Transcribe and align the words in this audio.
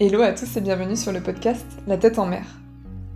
Hello 0.00 0.22
à 0.22 0.32
tous 0.32 0.56
et 0.56 0.60
bienvenue 0.60 0.96
sur 0.96 1.12
le 1.12 1.20
podcast 1.20 1.64
La 1.86 1.96
tête 1.96 2.18
en 2.18 2.26
mer. 2.26 2.44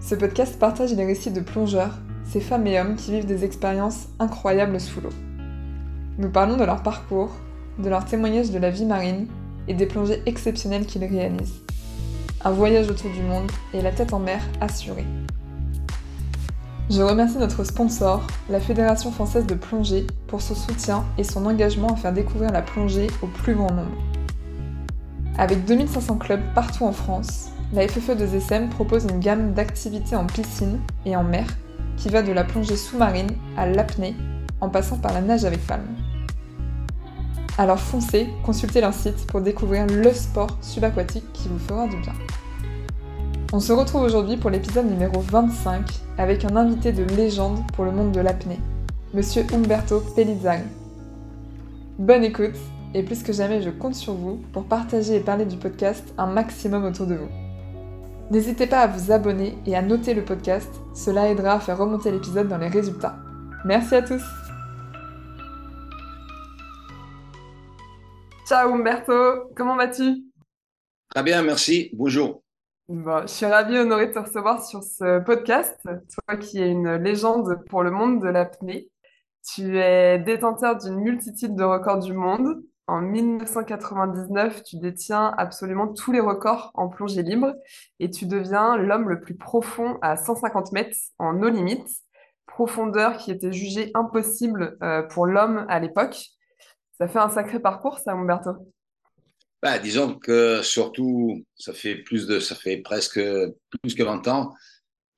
Ce 0.01 0.15
podcast 0.15 0.61
partage 0.61 0.95
les 0.95 1.05
récits 1.05 1.33
de 1.33 1.41
plongeurs, 1.41 1.99
ces 2.25 2.39
femmes 2.39 2.69
et 2.69 2.81
hommes 2.81 2.95
qui 2.95 3.11
vivent 3.11 3.27
des 3.27 3.45
expériences 3.45 4.07
incroyables 4.21 4.81
sous 4.81 5.01
l'eau. 5.01 5.11
Nous 6.19 6.31
parlons 6.31 6.57
de 6.57 6.63
leur 6.63 6.85
parcours, 6.85 7.33
de 7.81 7.89
leurs 7.89 8.05
témoignages 8.05 8.53
de 8.53 8.61
la 8.61 8.71
vie 8.71 8.87
marine 8.87 9.27
et 9.67 9.75
des 9.75 9.87
plongées 9.87 10.23
exceptionnelles 10.27 10.87
qu'ils 10.87 11.05
réalisent. 11.05 11.63
Un 12.45 12.53
voyage 12.53 12.89
autour 12.89 13.11
du 13.11 13.23
monde 13.23 13.51
et 13.75 13.83
la 13.83 13.91
tête 13.91 14.13
en 14.13 14.21
mer 14.21 14.41
assurée. 14.61 15.05
Je 16.91 17.03
remercie 17.03 17.37
notre 17.37 17.65
sponsor, 17.65 18.27
la 18.49 18.61
Fédération 18.61 19.13
française 19.13 19.45
de 19.45 19.55
plongée, 19.55 20.07
pour 20.27 20.41
son 20.41 20.55
soutien 20.55 21.05
et 21.19 21.25
son 21.25 21.45
engagement 21.45 21.89
à 21.93 21.97
faire 21.97 22.15
découvrir 22.15 22.51
la 22.51 22.63
plongée 22.63 23.09
au 23.21 23.27
plus 23.27 23.55
grand 23.55 23.71
nombre. 23.71 23.99
Avec 25.37 25.67
2500 25.67 26.17
clubs 26.17 26.41
partout 26.55 26.85
en 26.85 26.93
France, 26.93 27.51
la 27.75 27.87
FFE 27.87 28.17
de 28.17 28.27
ZSM 28.27 28.71
propose 28.71 29.05
une 29.05 29.21
gamme 29.21 29.53
d'activités 29.53 30.17
en 30.17 30.25
piscine 30.25 30.81
et 31.05 31.15
en 31.15 31.25
mer 31.25 31.47
qui 31.99 32.09
va 32.09 32.23
de 32.23 32.33
la 32.33 32.45
plongée 32.45 32.77
sous-marine 32.77 33.33
à 33.59 33.67
l'apnée 33.67 34.17
en 34.63 34.71
passant 34.71 34.97
par 34.97 35.13
la 35.13 35.21
nage 35.21 35.45
avec 35.45 35.67
palme. 35.67 35.95
Alors 37.59 37.81
foncez, 37.81 38.29
consultez 38.47 38.81
leur 38.81 38.95
site 38.95 39.27
pour 39.27 39.43
découvrir 39.43 39.87
le 39.87 40.11
sport 40.15 40.57
subaquatique 40.63 41.31
qui 41.35 41.49
vous 41.49 41.59
fera 41.59 41.87
du 41.87 41.99
bien. 41.99 42.15
On 43.51 43.61
se 43.61 43.73
retrouve 43.73 44.03
aujourd'hui 44.03 44.37
pour 44.37 44.51
l'épisode 44.51 44.91
numéro 44.91 45.21
25 45.21 45.83
avec 46.19 46.45
un 46.45 46.55
invité 46.55 46.93
de 46.93 47.03
légende 47.03 47.61
pour 47.73 47.87
le 47.87 47.93
monde 47.93 48.13
de 48.13 48.21
l'apnée, 48.21 48.61
Monsieur 49.15 49.43
Umberto 49.55 50.03
Pellizzari. 50.15 50.65
Bonne 51.99 52.25
écoute 52.25 52.57
et 52.93 53.03
plus 53.03 53.23
que 53.23 53.33
jamais 53.33 53.63
je 53.63 53.71
compte 53.71 53.95
sur 53.95 54.13
vous 54.13 54.37
pour 54.53 54.65
partager 54.65 55.17
et 55.17 55.21
parler 55.21 55.47
du 55.47 55.57
podcast 55.57 56.13
un 56.19 56.27
maximum 56.27 56.85
autour 56.85 57.07
de 57.07 57.15
vous. 57.15 57.31
N'hésitez 58.31 58.67
pas 58.67 58.81
à 58.81 58.87
vous 58.87 59.13
abonner 59.13 59.57
et 59.65 59.75
à 59.75 59.81
noter 59.81 60.13
le 60.13 60.27
podcast, 60.27 60.69
cela 60.95 61.31
aidera 61.31 61.55
à 61.55 61.61
faire 61.61 61.79
remonter 61.79 62.11
l'épisode 62.11 62.49
dans 62.49 62.59
les 62.59 62.69
résultats. 62.69 63.17
Merci 63.65 63.95
à 63.95 64.03
tous 64.03 64.23
Ciao 68.47 68.75
Umberto, 68.75 69.51
comment 69.57 69.77
vas-tu? 69.77 70.23
Très 71.15 71.23
bien, 71.23 71.43
merci. 71.43 71.89
Bonjour. 71.95 72.43
Bon, 72.89 73.21
je 73.21 73.27
suis 73.27 73.45
ravie, 73.45 73.77
honorée 73.77 74.07
de 74.07 74.13
te 74.15 74.19
recevoir 74.19 74.65
sur 74.65 74.83
ce 74.83 75.19
podcast, 75.21 75.79
toi 75.85 76.37
qui 76.39 76.59
es 76.59 76.71
une 76.71 76.95
légende 76.95 77.63
pour 77.69 77.83
le 77.83 77.91
monde 77.91 78.23
de 78.23 78.29
l'apnée. 78.29 78.89
Tu 79.47 79.79
es 79.79 80.19
détenteur 80.19 80.79
d'une 80.79 80.97
multitude 80.97 81.55
de 81.55 81.65
records 81.65 81.99
du 81.99 82.15
monde. 82.15 82.63
En 82.87 83.03
1999, 83.03 84.63
tu 84.63 84.79
détiens 84.79 85.35
absolument 85.37 85.89
tous 85.89 86.13
les 86.13 86.21
records 86.21 86.71
en 86.73 86.89
plongée 86.89 87.23
libre 87.23 87.53
et 88.01 88.09
tu 88.09 88.25
deviens 88.25 88.79
l'homme 88.79 89.11
le 89.11 89.21
plus 89.21 89.37
profond 89.37 89.99
à 90.01 90.17
150 90.17 90.73
mètres 90.73 90.97
en 91.19 91.43
eau 91.43 91.51
limite, 91.51 91.91
profondeur 92.47 93.19
qui 93.19 93.31
était 93.31 93.53
jugée 93.53 93.91
impossible 93.93 94.79
euh, 94.83 95.03
pour 95.03 95.27
l'homme 95.27 95.67
à 95.69 95.79
l'époque. 95.79 96.31
Ça 96.97 97.07
fait 97.07 97.19
un 97.19 97.29
sacré 97.29 97.61
parcours, 97.61 97.99
ça, 97.99 98.13
Umberto. 98.13 98.53
Bah, 99.61 99.79
disons 99.81 100.15
que 100.15 100.63
surtout, 100.63 101.45
ça 101.57 101.73
fait 101.73 101.97
plus 101.97 102.29
de, 102.29 102.39
ça 102.39 102.55
fait 102.55 102.77
presque 102.77 103.21
plus 103.83 103.95
que 103.95 104.03
20 104.05 104.29
ans. 104.29 104.55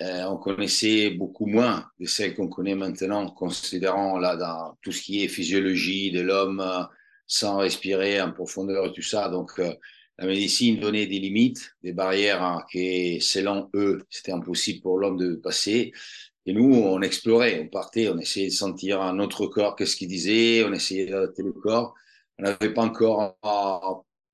Euh, 0.03 0.25
on 0.25 0.39
connaissait 0.39 1.11
beaucoup 1.11 1.45
moins 1.45 1.85
de 1.99 2.07
celles 2.07 2.35
qu'on 2.35 2.49
connaît 2.49 2.75
maintenant, 2.75 3.29
considérant 3.31 4.19
là 4.19 4.37
dans 4.37 4.79
tout 4.83 4.93
ce 4.93 5.03
qui 5.03 5.23
est 5.23 5.29
physiologie 5.29 6.11
de 6.11 6.23
l'homme 6.23 6.61
euh, 6.61 6.85
sans 7.27 7.59
respirer 7.59 8.21
en 8.23 8.33
profondeur 8.33 8.87
et 8.87 8.93
tout 8.93 9.03
ça. 9.03 9.29
Donc, 9.29 9.51
euh, 9.59 9.75
la 10.17 10.27
médecine 10.27 10.81
donnait 10.81 11.07
des 11.07 11.19
limites, 11.19 11.77
des 11.83 11.93
barrières 11.93 12.43
hein, 12.43 12.65
qui, 12.73 13.21
selon 13.21 13.69
eux, 13.75 14.07
c'était 14.09 14.33
impossible 14.33 14.81
pour 14.81 14.99
l'homme 14.99 15.19
de 15.19 15.35
passer. 15.35 15.93
Et 16.47 16.55
nous, 16.55 16.75
on 16.75 17.03
explorait, 17.03 17.61
on 17.61 17.69
partait, 17.69 18.09
on 18.09 18.19
essayait 18.19 18.49
de 18.49 18.55
sentir 18.55 19.03
un 19.03 19.19
autre 19.19 19.47
corps, 19.47 19.77
qu'est-ce 19.77 19.97
qu'il 19.97 20.09
disait, 20.09 20.65
on 20.65 20.73
essayait 20.73 21.07
d'adapter 21.07 21.43
le 21.43 21.53
corps. 21.53 21.95
On 22.39 22.45
n'avait 22.45 22.73
pas 22.73 22.83
encore 22.83 23.37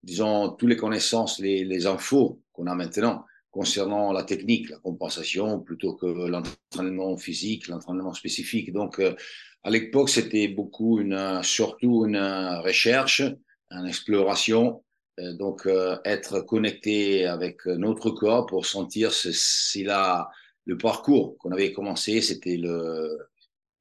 disons, 0.07 0.51
toutes 0.57 0.71
les 0.71 0.77
connaissances, 0.77 1.41
les, 1.41 1.65
les 1.65 1.87
infos 1.87 2.41
qu'on 2.53 2.69
a 2.69 2.75
maintenant 2.75 3.25
concernant 3.51 4.13
la 4.13 4.23
technique, 4.23 4.71
la 4.71 4.79
compensation, 4.79 5.61
plutôt 5.61 5.95
que 6.01 6.07
l'entraînement 6.07 7.17
physique, 7.17 7.69
l'entraînement 7.69 8.15
spécifique. 8.15 8.73
Donc, 8.73 9.01
euh, 9.01 9.15
à 9.63 9.71
l'époque, 9.71 10.11
c'était 10.11 10.49
beaucoup 10.49 11.01
une, 11.01 11.41
surtout 11.43 12.05
une 12.07 12.23
recherche, 12.69 13.23
une 13.71 13.87
exploration. 13.87 14.85
Euh, 15.19 15.33
donc, 15.33 15.67
euh, 15.67 15.97
être 16.05 16.41
connecté 16.53 17.27
avec 17.27 17.57
notre 17.67 18.11
corps 18.11 18.47
pour 18.47 18.65
sentir 18.67 19.13
si 19.13 19.83
la, 19.83 20.29
le 20.67 20.77
parcours 20.77 21.37
qu'on 21.39 21.51
avait 21.51 21.73
commencé, 21.73 22.21
c'était 22.21 22.59
le, 22.59 23.19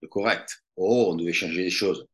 le 0.01 0.07
correct. 0.07 0.47
Oh, 0.77 1.09
on 1.11 1.15
devait 1.15 1.33
changer 1.33 1.63
les 1.63 1.69
choses. 1.81 2.07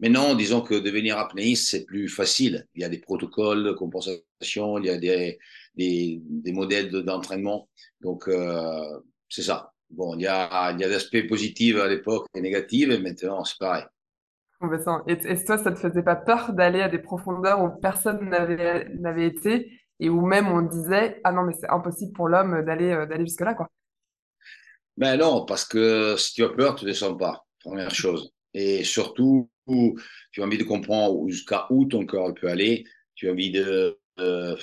Mais 0.00 0.08
non, 0.08 0.34
disons 0.34 0.62
que 0.62 0.74
devenir 0.74 1.18
apnéiste, 1.18 1.70
c'est 1.70 1.84
plus 1.84 2.08
facile. 2.08 2.66
Il 2.74 2.80
y 2.80 2.84
a 2.84 2.88
des 2.88 2.98
protocoles 2.98 3.64
de 3.64 3.72
compensation, 3.72 4.78
il 4.78 4.86
y 4.86 4.90
a 4.90 4.96
des, 4.96 5.38
des, 5.74 6.20
des 6.24 6.52
modèles 6.52 6.90
d'entraînement. 6.90 7.68
Donc, 8.00 8.26
euh, 8.26 9.00
c'est 9.28 9.42
ça. 9.42 9.72
Bon, 9.90 10.14
il 10.16 10.22
y 10.22 10.26
a, 10.26 10.72
il 10.72 10.80
y 10.80 10.84
a 10.84 10.88
des 10.88 10.94
aspects 10.94 11.26
positifs 11.28 11.76
à 11.76 11.86
l'époque 11.86 12.26
et 12.34 12.40
négatifs, 12.40 12.88
et 12.88 12.98
maintenant, 12.98 13.44
c'est 13.44 13.58
pareil. 13.58 13.84
Et, 15.06 15.12
et 15.12 15.44
toi, 15.44 15.58
ça 15.58 15.70
te 15.70 15.78
faisait 15.78 16.02
pas 16.02 16.16
peur 16.16 16.52
d'aller 16.52 16.80
à 16.80 16.88
des 16.88 16.98
profondeurs 16.98 17.62
où 17.62 17.80
personne 17.80 18.28
n'avait, 18.28 19.26
été 19.26 19.70
et 19.98 20.08
où 20.08 20.20
même 20.24 20.48
on 20.48 20.62
disait, 20.62 21.20
ah 21.24 21.32
non, 21.32 21.42
mais 21.42 21.54
c'est 21.58 21.68
impossible 21.68 22.12
pour 22.12 22.28
l'homme 22.28 22.64
d'aller, 22.64 22.90
euh, 22.90 23.06
d'aller 23.06 23.26
jusque-là, 23.26 23.54
quoi. 23.54 23.68
Ben 24.96 25.16
non, 25.16 25.44
parce 25.46 25.64
que 25.64 26.16
si 26.16 26.34
tu 26.34 26.44
as 26.44 26.50
peur, 26.50 26.74
tu 26.74 26.84
ne 26.84 26.90
descends 26.90 27.16
pas, 27.16 27.46
première 27.60 27.94
chose. 27.94 28.32
Et 28.52 28.84
surtout, 28.84 29.50
tu 29.66 30.42
as 30.42 30.44
envie 30.44 30.58
de 30.58 30.64
comprendre 30.64 31.28
jusqu'à 31.28 31.66
où 31.70 31.84
ton 31.86 32.06
corps 32.06 32.34
peut 32.34 32.48
aller. 32.48 32.84
Tu 33.14 33.28
as 33.28 33.32
envie 33.32 33.50
de, 33.50 33.98
de, 34.18 34.56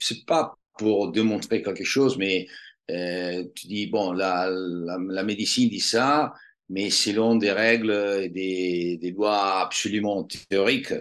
c'est 0.00 0.24
pas 0.26 0.54
pour 0.78 1.10
démontrer 1.10 1.62
quelque 1.62 1.84
chose, 1.84 2.16
mais 2.18 2.46
euh, 2.90 3.44
tu 3.54 3.66
dis 3.66 3.86
bon, 3.86 4.12
la, 4.12 4.48
la, 4.50 5.22
médecine 5.22 5.68
dit 5.68 5.80
ça, 5.80 6.34
mais 6.68 6.90
selon 6.90 7.36
des 7.36 7.52
règles 7.52 7.92
et 8.22 8.28
des, 8.28 8.98
des 8.98 9.10
lois 9.10 9.60
absolument 9.62 10.24
théoriques. 10.48 10.94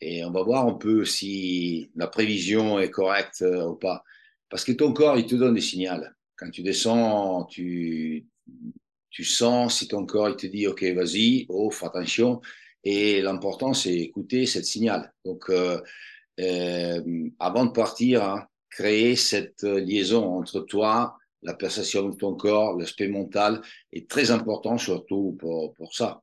Et 0.00 0.24
on 0.24 0.30
va 0.32 0.42
voir 0.42 0.66
un 0.66 0.74
peu 0.74 1.04
si 1.04 1.90
la 1.94 2.08
prévision 2.08 2.78
est 2.80 2.90
correcte 2.90 3.42
euh, 3.42 3.68
ou 3.68 3.76
pas. 3.76 4.02
Parce 4.48 4.64
que 4.64 4.72
ton 4.72 4.92
corps, 4.92 5.16
il 5.16 5.26
te 5.26 5.36
donne 5.36 5.54
des 5.54 5.60
signaux. 5.60 5.92
Quand 6.36 6.50
tu 6.50 6.62
descends, 6.62 7.44
tu, 7.44 8.26
tu 9.12 9.24
sens 9.24 9.78
si 9.78 9.88
ton 9.88 10.04
corps 10.06 10.30
il 10.30 10.36
te 10.36 10.46
dit 10.46 10.66
ok 10.66 10.82
vas-y, 10.94 11.46
oh 11.48 11.70
fais 11.70 11.86
attention. 11.86 12.40
Et 12.82 13.22
l'important 13.22 13.74
c'est 13.74 13.94
écouter 13.94 14.46
cette 14.46 14.64
signal. 14.66 15.12
Donc 15.24 15.44
euh, 15.50 15.80
euh, 16.40 17.28
avant 17.38 17.66
de 17.66 17.70
partir, 17.70 18.24
hein, 18.24 18.46
créer 18.70 19.14
cette 19.14 19.62
liaison 19.62 20.24
entre 20.38 20.60
toi, 20.60 21.16
la 21.42 21.54
perception 21.54 22.08
de 22.08 22.16
ton 22.16 22.34
corps, 22.34 22.76
l'aspect 22.78 23.08
mental 23.08 23.60
est 23.92 24.08
très 24.08 24.30
important 24.30 24.78
surtout 24.78 25.36
pour, 25.38 25.74
pour 25.74 25.94
ça. 25.94 26.22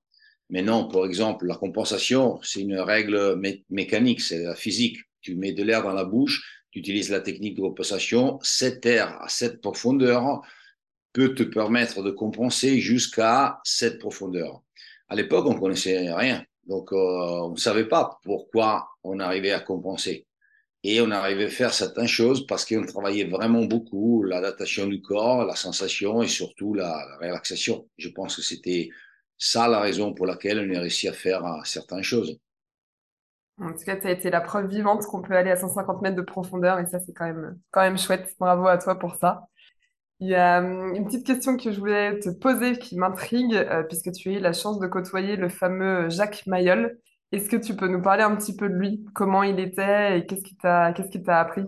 Mais 0.50 0.64
non, 0.64 0.88
par 0.88 1.06
exemple, 1.06 1.46
la 1.46 1.56
compensation, 1.56 2.40
c'est 2.42 2.62
une 2.62 2.80
règle 2.80 3.40
mécanique, 3.70 4.22
c'est 4.22 4.44
la 4.44 4.56
physique. 4.56 4.98
Tu 5.22 5.36
mets 5.36 5.52
de 5.52 5.64
l'air 5.64 5.84
dans 5.84 5.94
la 5.94 6.06
bouche, 6.06 6.64
tu 6.72 6.80
utilises 6.80 7.12
la 7.12 7.20
technique 7.20 7.56
de 7.56 7.62
compensation, 7.62 8.40
cet 8.42 8.86
air 8.88 9.22
à 9.22 9.30
cette 9.30 9.62
profondeur 9.62 10.42
peut 11.14 11.34
te 11.34 11.44
permettre 11.44 12.04
de 12.04 12.12
compenser 12.12 12.80
jusqu'à 12.80 13.60
cette 13.64 14.00
profondeur. 14.00 14.62
À 15.08 15.16
l'époque, 15.16 15.46
on 15.48 15.60
connaissait 15.60 16.14
rien. 16.14 16.44
Donc, 16.68 16.94
euh, 16.94 16.96
on 16.96 17.52
ne 17.52 17.58
savait 17.58 17.88
pas 17.88 18.20
pourquoi 18.24 18.90
on 19.04 19.20
arrivait 19.20 19.52
à 19.52 19.60
compenser. 19.60 20.28
Et 20.84 21.02
on 21.02 21.12
arrivait 21.12 21.46
à 21.46 21.50
faire 21.50 21.74
certaines 21.74 22.08
choses 22.08 22.46
parce 22.48 22.64
qu'on 22.64 22.86
travaillait 22.86 23.26
vraiment 23.26 23.66
beaucoup 23.66 24.24
l'adaptation 24.24 24.88
du 24.88 25.02
corps, 25.02 25.44
la 25.44 25.56
sensation 25.56 26.22
et 26.22 26.28
surtout 26.28 26.74
la, 26.74 27.18
relaxation. 27.20 27.90
Je 27.98 28.10
pense 28.10 28.38
que 28.38 28.42
c'était 28.42 28.90
ça 29.38 29.68
la 29.68 29.80
raison 29.80 30.14
pour 30.14 30.26
laquelle 30.26 30.60
on 30.60 30.76
a 30.76 30.80
réussi 30.80 31.08
à 31.08 31.14
faire 31.14 31.46
euh, 31.46 31.60
certaines 31.66 32.04
choses. 32.04 32.40
En 33.62 33.74
tout 33.74 33.84
cas, 33.84 33.98
tu 33.98 34.08
as 34.08 34.12
été 34.12 34.30
la 34.30 34.40
preuve 34.40 34.68
vivante 34.68 35.06
qu'on 35.06 35.22
peut 35.22 35.36
aller 35.36 35.52
à 35.52 35.58
150 35.58 36.02
mètres 36.02 36.16
de 36.16 36.22
profondeur 36.22 36.80
et 36.80 36.86
ça, 36.86 37.00
c'est 37.00 37.12
quand 37.12 37.26
même, 37.26 37.60
quand 37.72 37.82
même 37.82 37.98
chouette. 37.98 38.34
Bravo 38.40 38.68
à 38.68 38.78
toi 38.78 38.98
pour 38.98 39.16
ça. 39.16 39.48
Il 40.22 40.28
y 40.28 40.36
a 40.36 40.60
hum, 40.60 40.96
une 40.96 41.06
petite 41.06 41.26
question 41.26 41.56
que 41.56 41.72
je 41.72 41.80
voulais 41.80 42.20
te 42.20 42.30
poser 42.30 42.78
qui 42.78 42.98
m'intrigue, 42.98 43.56
euh, 43.56 43.84
puisque 43.84 44.12
tu 44.12 44.30
as 44.30 44.34
eu 44.34 44.40
la 44.40 44.54
chance 44.54 44.80
de 44.80 44.88
côtoyer 44.88 45.36
le 45.36 45.50
fameux 45.50 46.10
Jacques 46.10 46.46
Mayol. 46.46 47.00
Est-ce 47.32 47.50
que 47.50 47.58
tu 47.58 47.76
peux 47.76 47.88
nous 47.88 48.02
parler 48.02 48.24
un 48.24 48.36
petit 48.36 48.56
peu 48.56 48.68
de 48.68 48.74
lui, 48.74 49.06
comment 49.14 49.44
il 49.44 49.60
était 49.60 50.20
et 50.20 50.26
qu'est-ce 50.26 50.42
qu'il 50.42 50.58
t'a, 50.58 50.94
qu'est-ce 50.94 51.10
qu'il 51.10 51.24
t'a 51.24 51.40
appris? 51.40 51.64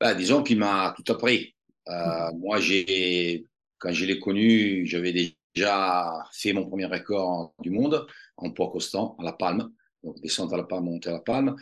Bah, 0.00 0.14
disons 0.14 0.42
qu'il 0.42 0.58
m'a 0.58 0.94
tout 0.96 1.12
appris. 1.12 1.54
Euh, 1.88 2.32
moi, 2.34 2.58
j'ai, 2.58 3.46
quand 3.78 3.92
je 3.92 4.04
l'ai 4.04 4.18
connu, 4.18 4.84
j'avais 4.86 5.12
déjà 5.54 6.12
fait 6.32 6.52
mon 6.52 6.66
premier 6.66 6.86
record 6.86 7.54
du 7.60 7.70
monde 7.70 8.06
en 8.36 8.50
poids 8.50 8.70
constant, 8.70 9.16
à 9.20 9.24
la 9.24 9.32
palme. 9.32 9.70
Donc, 10.02 10.20
descente 10.20 10.52
à 10.52 10.56
la 10.56 10.64
palme, 10.64 10.84
monter 10.84 11.10
à 11.10 11.12
la 11.12 11.20
palme. 11.20 11.54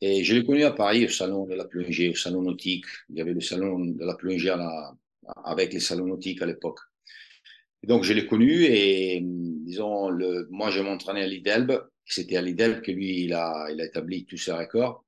Et 0.00 0.24
je 0.24 0.34
l'ai 0.34 0.44
connu 0.44 0.64
à 0.64 0.72
Paris, 0.72 1.06
au 1.06 1.08
salon 1.08 1.46
de 1.46 1.54
la 1.54 1.64
plongée, 1.64 2.10
au 2.10 2.14
salon 2.14 2.42
nautique. 2.42 2.84
Il 3.08 3.16
y 3.16 3.20
avait 3.20 3.32
le 3.32 3.40
salon 3.40 3.78
de 3.78 4.04
la 4.04 4.14
plongée 4.14 4.54
avec 5.44 5.72
les 5.72 5.80
salons 5.80 6.06
nautiques 6.06 6.42
à 6.42 6.46
l'époque. 6.46 6.80
Donc, 7.82 8.04
je 8.04 8.12
l'ai 8.12 8.26
connu 8.26 8.64
et, 8.64 9.20
disons, 9.22 10.08
le, 10.08 10.48
moi, 10.50 10.70
je 10.70 10.80
m'entraînais 10.80 11.22
à 11.22 11.26
l'IDELB. 11.26 11.80
C'était 12.04 12.36
à 12.36 12.42
l'IDELB 12.42 12.82
que 12.82 12.90
lui, 12.90 13.24
il 13.24 13.32
a, 13.32 13.68
établi 13.70 14.24
tous 14.26 14.36
ses 14.36 14.52
records. 14.52 15.04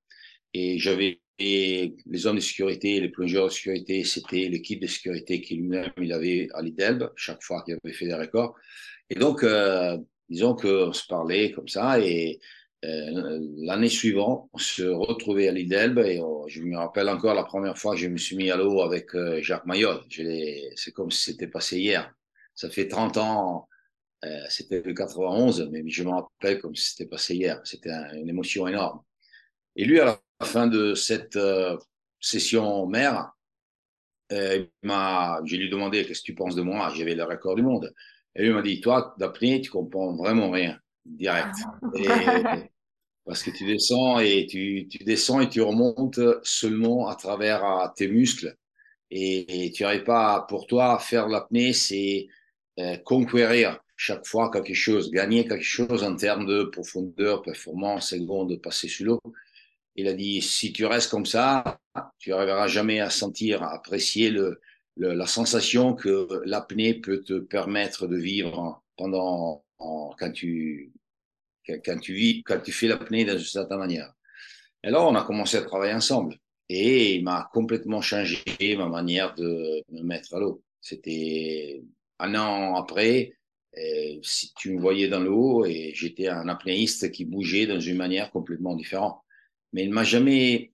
Et 0.54 0.78
j'avais 0.78 1.20
les 1.38 2.26
hommes 2.26 2.36
de 2.36 2.40
sécurité, 2.40 3.00
les 3.00 3.10
plongeurs 3.10 3.46
de 3.46 3.52
sécurité, 3.52 4.02
c'était 4.04 4.48
l'équipe 4.48 4.80
de 4.80 4.88
sécurité 4.88 5.40
qui 5.40 5.54
lui-même, 5.56 5.92
il 6.00 6.12
avait 6.12 6.48
à 6.54 6.62
l'IDELB, 6.62 7.10
chaque 7.14 7.42
fois 7.42 7.62
qu'il 7.62 7.76
avait 7.82 7.94
fait 7.94 8.06
des 8.06 8.14
records. 8.14 8.56
Et 9.10 9.14
donc, 9.14 9.44
euh, 9.44 9.98
disons 10.28 10.54
qu'on 10.54 10.92
se 10.92 11.06
parlait 11.06 11.52
comme 11.52 11.68
ça 11.68 12.00
et 12.00 12.40
l'année 12.82 13.88
suivante, 13.88 14.48
on 14.52 14.58
se 14.58 14.82
retrouvait 14.82 15.48
à 15.48 15.52
l'IDELB 15.52 15.98
et 15.98 16.20
je 16.46 16.62
me 16.62 16.76
rappelle 16.76 17.08
encore 17.08 17.34
la 17.34 17.44
première 17.44 17.76
fois 17.76 17.94
que 17.94 18.00
je 18.00 18.08
me 18.08 18.16
suis 18.16 18.36
mis 18.36 18.50
à 18.50 18.56
l'eau 18.56 18.82
avec 18.82 19.14
euh, 19.14 19.42
Jacques 19.42 19.66
Mayol. 19.66 20.00
C'est 20.76 20.92
comme 20.92 21.10
si 21.10 21.32
c'était 21.32 21.48
passé 21.48 21.78
hier. 21.78 22.12
Ça 22.54 22.70
fait 22.70 22.88
30 22.88 23.16
ans, 23.18 23.68
euh, 24.24 24.44
c'était 24.48 24.80
le 24.80 24.94
91, 24.94 25.68
mais 25.70 25.82
je 25.88 26.02
me 26.04 26.10
rappelle 26.10 26.60
comme 26.60 26.74
si 26.74 26.90
c'était 26.90 27.08
passé 27.08 27.34
hier. 27.34 27.60
C'était 27.64 27.90
une 28.14 28.28
émotion 28.28 28.66
énorme. 28.68 29.00
Et 29.76 29.84
lui, 29.84 30.00
à 30.00 30.04
la 30.04 30.46
fin 30.46 30.66
de 30.66 30.94
cette 30.94 31.38
session 32.20 32.86
mère, 32.86 33.32
euh, 34.32 34.64
je 34.82 35.56
lui 35.56 35.66
ai 35.66 35.68
demandé 35.68 36.04
qu'est-ce 36.04 36.20
que 36.20 36.26
tu 36.26 36.34
penses 36.34 36.54
de 36.54 36.62
moi? 36.62 36.92
J'avais 36.94 37.14
le 37.14 37.24
record 37.24 37.56
du 37.56 37.62
monde. 37.62 37.92
Et 38.34 38.42
lui 38.42 38.50
m'a 38.52 38.62
dit, 38.62 38.80
toi, 38.80 39.14
d'après, 39.18 39.60
tu 39.60 39.70
comprends 39.70 40.14
vraiment 40.14 40.50
rien 40.50 40.78
direct. 41.08 41.54
parce 43.24 43.42
que 43.42 43.50
tu 43.50 43.66
descends 43.66 44.18
et 44.20 44.46
tu, 44.46 44.88
tu, 44.88 45.04
descends 45.04 45.40
et 45.40 45.48
tu 45.48 45.60
remontes 45.60 46.20
seulement 46.42 47.08
à 47.08 47.14
travers 47.14 47.92
tes 47.94 48.08
muscles. 48.08 48.56
Et, 49.10 49.70
tu 49.74 49.82
n'arrives 49.82 50.04
pas, 50.04 50.46
pour 50.48 50.66
toi, 50.66 50.98
faire 50.98 51.28
l'apnée, 51.28 51.72
c'est 51.72 52.28
euh, 52.78 52.96
conquérir 52.98 53.80
chaque 53.96 54.26
fois 54.26 54.50
quelque 54.50 54.74
chose, 54.74 55.10
gagner 55.10 55.46
quelque 55.46 55.64
chose 55.64 56.04
en 56.04 56.14
termes 56.14 56.46
de 56.46 56.64
profondeur, 56.64 57.42
performance, 57.42 58.10
seconde, 58.10 58.60
passer 58.62 58.88
sous 58.88 59.04
l'eau. 59.04 59.20
Il 59.96 60.08
a 60.08 60.14
dit, 60.14 60.40
si 60.40 60.72
tu 60.72 60.86
restes 60.86 61.10
comme 61.10 61.26
ça, 61.26 61.80
tu 62.18 62.30
n'arriveras 62.30 62.68
jamais 62.68 63.00
à 63.00 63.10
sentir, 63.10 63.62
à 63.62 63.74
apprécier 63.74 64.30
le, 64.30 64.60
la 64.96 65.26
sensation 65.26 65.94
que 65.94 66.28
l'apnée 66.44 66.94
peut 66.94 67.22
te 67.22 67.40
permettre 67.40 68.06
de 68.06 68.16
vivre 68.16 68.82
pendant 68.96 69.64
quand 69.78 70.32
tu 70.32 70.92
quand 71.84 71.98
tu 71.98 72.14
vis, 72.14 72.42
quand 72.42 72.60
tu 72.60 72.72
fais 72.72 72.88
l'apnée 72.88 73.24
d'une 73.24 73.38
certaine 73.38 73.78
manière. 73.78 74.12
Et 74.82 74.90
là, 74.90 75.02
on 75.04 75.14
a 75.14 75.24
commencé 75.24 75.56
à 75.56 75.62
travailler 75.62 75.94
ensemble. 75.94 76.36
Et 76.68 77.14
il 77.14 77.24
m'a 77.24 77.48
complètement 77.52 78.00
changé 78.00 78.42
ma 78.76 78.88
manière 78.88 79.34
de 79.34 79.82
me 79.90 80.02
mettre 80.02 80.34
à 80.34 80.40
l'eau. 80.40 80.62
C'était 80.80 81.82
un 82.18 82.34
an 82.34 82.76
après, 82.76 83.32
si 84.22 84.52
tu 84.54 84.72
me 84.72 84.80
voyais 84.80 85.08
dans 85.08 85.20
l'eau, 85.20 85.64
et 85.64 85.92
j'étais 85.94 86.28
un 86.28 86.48
apnéiste 86.48 87.10
qui 87.10 87.24
bougeait 87.24 87.66
dans 87.66 87.80
une 87.80 87.96
manière 87.96 88.30
complètement 88.30 88.74
différente. 88.74 89.18
Mais 89.72 89.84
il 89.84 89.90
m'a 89.90 90.04
jamais, 90.04 90.72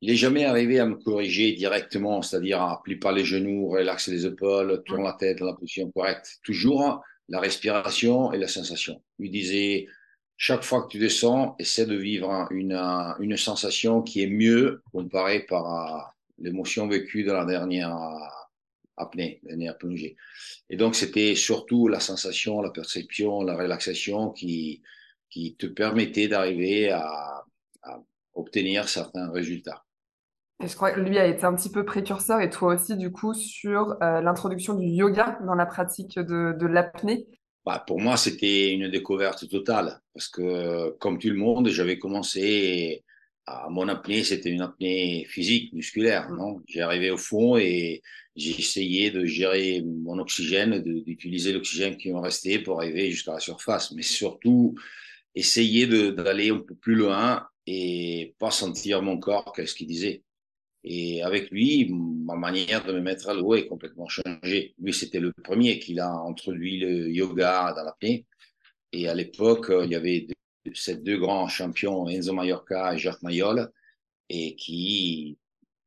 il 0.00 0.10
est 0.10 0.16
jamais 0.16 0.44
arrivé 0.44 0.78
à 0.78 0.86
me 0.86 0.96
corriger 0.96 1.52
directement, 1.52 2.22
c'est-à-dire 2.22 2.60
à 2.60 2.80
plier 2.82 2.98
pas 2.98 3.12
les 3.12 3.24
genoux, 3.24 3.68
relaxer 3.68 4.10
les 4.10 4.26
épaules, 4.26 4.82
tourner 4.84 5.04
la 5.04 5.12
tête 5.12 5.38
dans 5.38 5.46
la 5.46 5.54
position 5.54 5.90
correcte. 5.92 6.38
Toujours 6.42 7.02
la 7.28 7.40
respiration 7.40 8.32
et 8.32 8.38
la 8.38 8.48
sensation. 8.48 9.02
Il 9.20 9.30
disait, 9.30 9.86
chaque 10.42 10.64
fois 10.64 10.82
que 10.82 10.88
tu 10.88 10.98
descends, 10.98 11.54
essaie 11.58 11.84
de 11.84 11.94
vivre 11.94 12.48
une, 12.50 13.36
sensation 13.36 14.00
qui 14.00 14.22
est 14.22 14.26
mieux 14.26 14.82
comparée 14.90 15.40
par 15.40 16.14
l'émotion 16.38 16.88
vécue 16.88 17.24
dans 17.24 17.34
la 17.34 17.44
dernière 17.44 17.94
apnée, 18.96 19.40
la 19.42 19.50
dernière 19.50 19.76
plongée. 19.76 20.16
Et 20.70 20.78
donc, 20.78 20.96
c'était 20.96 21.34
surtout 21.34 21.88
la 21.88 22.00
sensation, 22.00 22.62
la 22.62 22.70
perception, 22.70 23.42
la 23.42 23.54
relaxation 23.54 24.30
qui, 24.30 24.82
te 25.30 25.66
permettait 25.66 26.26
d'arriver 26.26 26.90
à, 26.90 27.44
obtenir 28.32 28.88
certains 28.88 29.30
résultats. 29.30 29.84
Et 30.62 30.68
je 30.68 30.74
crois 30.74 30.92
que 30.92 31.00
lui 31.00 31.18
a 31.18 31.26
été 31.26 31.44
un 31.44 31.54
petit 31.54 31.70
peu 31.70 31.84
précurseur, 31.84 32.40
et 32.40 32.48
toi 32.48 32.74
aussi, 32.74 32.96
du 32.96 33.12
coup, 33.12 33.34
sur 33.34 34.02
euh, 34.02 34.22
l'introduction 34.22 34.72
du 34.72 34.86
yoga 34.86 35.38
dans 35.44 35.54
la 35.54 35.66
pratique 35.66 36.18
de 36.18 36.66
l'apnée. 36.66 37.26
Bah, 37.70 37.84
pour 37.86 38.00
moi, 38.00 38.16
c'était 38.16 38.72
une 38.72 38.88
découverte 38.88 39.48
totale 39.48 40.00
parce 40.12 40.26
que, 40.26 40.90
comme 40.98 41.20
tout 41.20 41.28
le 41.28 41.36
monde, 41.36 41.68
j'avais 41.68 42.00
commencé 42.00 43.04
à 43.46 43.68
mon 43.70 43.86
apnée, 43.86 44.24
c'était 44.24 44.50
une 44.50 44.62
apnée 44.62 45.24
physique, 45.28 45.72
musculaire. 45.72 46.30
Non? 46.30 46.60
J'ai 46.66 46.80
arrivé 46.80 47.12
au 47.12 47.16
fond 47.16 47.58
et 47.58 48.02
j'ai 48.34 48.58
essayé 48.58 49.12
de 49.12 49.24
gérer 49.24 49.84
mon 49.84 50.18
oxygène, 50.18 50.82
d'utiliser 50.82 51.52
l'oxygène 51.52 51.96
qui 51.96 52.12
me 52.12 52.18
restait 52.18 52.58
pour 52.58 52.80
arriver 52.80 53.08
jusqu'à 53.12 53.34
la 53.34 53.38
surface, 53.38 53.92
mais 53.92 54.02
surtout 54.02 54.74
essayer 55.36 55.86
d'aller 55.86 56.50
un 56.50 56.58
peu 56.58 56.74
plus 56.74 56.96
loin 56.96 57.46
et 57.68 58.34
pas 58.40 58.50
sentir 58.50 59.00
mon 59.00 59.16
corps 59.16 59.52
qu'est-ce 59.54 59.76
qu'il 59.76 59.86
disait? 59.86 60.24
Et 60.82 61.22
avec 61.22 61.50
lui, 61.50 61.90
ma 61.90 62.36
manière 62.36 62.84
de 62.84 62.92
me 62.92 63.00
mettre 63.00 63.28
à 63.28 63.34
l'eau 63.34 63.54
est 63.54 63.66
complètement 63.66 64.08
changée. 64.08 64.74
Lui, 64.78 64.94
c'était 64.94 65.20
le 65.20 65.32
premier 65.32 65.78
qui 65.78 65.98
a 66.00 66.10
introduit 66.10 66.78
le 66.78 67.10
yoga 67.10 67.74
dans 67.76 67.84
l'apnée. 67.84 68.26
Et 68.92 69.08
à 69.08 69.14
l'époque, 69.14 69.70
il 69.84 69.90
y 69.90 69.94
avait 69.94 70.26
ces 70.74 70.96
deux 70.96 71.18
grands 71.18 71.48
champions, 71.48 72.08
Enzo 72.08 72.32
Mallorca 72.32 72.94
et 72.94 72.98
Jacques 72.98 73.22
Mayol, 73.22 73.70
et 74.28 74.56
qui 74.56 75.38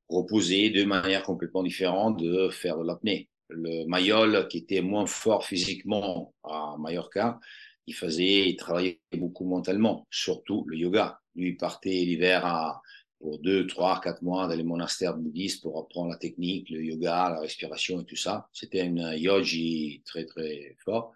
proposaient 0.08 0.70
de 0.70 0.84
manière 0.84 1.24
complètement 1.24 1.64
différente 1.64 2.22
de 2.22 2.50
faire 2.50 2.78
de 2.78 2.86
l'apnée. 2.86 3.30
Le 3.50 3.86
Mayol, 3.88 4.48
qui 4.48 4.60
était 4.60 4.82
moins 4.82 5.06
fort 5.06 5.46
physiquement 5.46 6.34
à 6.44 6.76
Mallorca, 6.80 7.40
il 7.88 7.94
faisait, 7.94 8.50
il 8.50 8.56
travaillait 8.56 9.02
beaucoup 9.18 9.46
mentalement, 9.46 10.08
surtout 10.10 10.66
le 10.68 10.78
yoga. 10.78 11.20
Lui, 11.36 11.50
il 11.50 11.58
partait 11.58 11.90
l'hiver 11.90 12.46
à 12.46 12.82
pour 13.24 13.40
deux, 13.40 13.66
trois, 13.68 14.02
quatre 14.02 14.22
mois 14.22 14.50
dans 14.50 14.56
les 14.56 14.64
monastères 14.64 15.16
bouddhistes 15.16 15.64
pour 15.64 15.80
apprendre 15.80 16.10
la 16.10 16.18
technique, 16.18 16.70
le 16.70 16.84
yoga, 16.84 17.30
la 17.30 17.40
respiration 17.40 18.02
et 18.02 18.04
tout 18.04 18.18
ça. 18.18 18.50
C'était 18.52 18.82
un 18.82 19.16
yogi 19.16 20.02
très, 20.06 20.26
très 20.26 20.76
fort. 20.84 21.14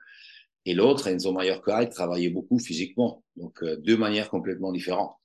Et 0.65 0.73
l'autre, 0.73 1.07
Enzo 1.07 1.33
Mallorca, 1.33 1.83
il 1.83 1.89
travaillait 1.89 2.29
beaucoup 2.29 2.59
physiquement. 2.59 3.25
Donc, 3.35 3.61
euh, 3.61 3.75
deux 3.75 3.97
manières 3.97 4.29
complètement 4.29 4.71
différentes. 4.71 5.17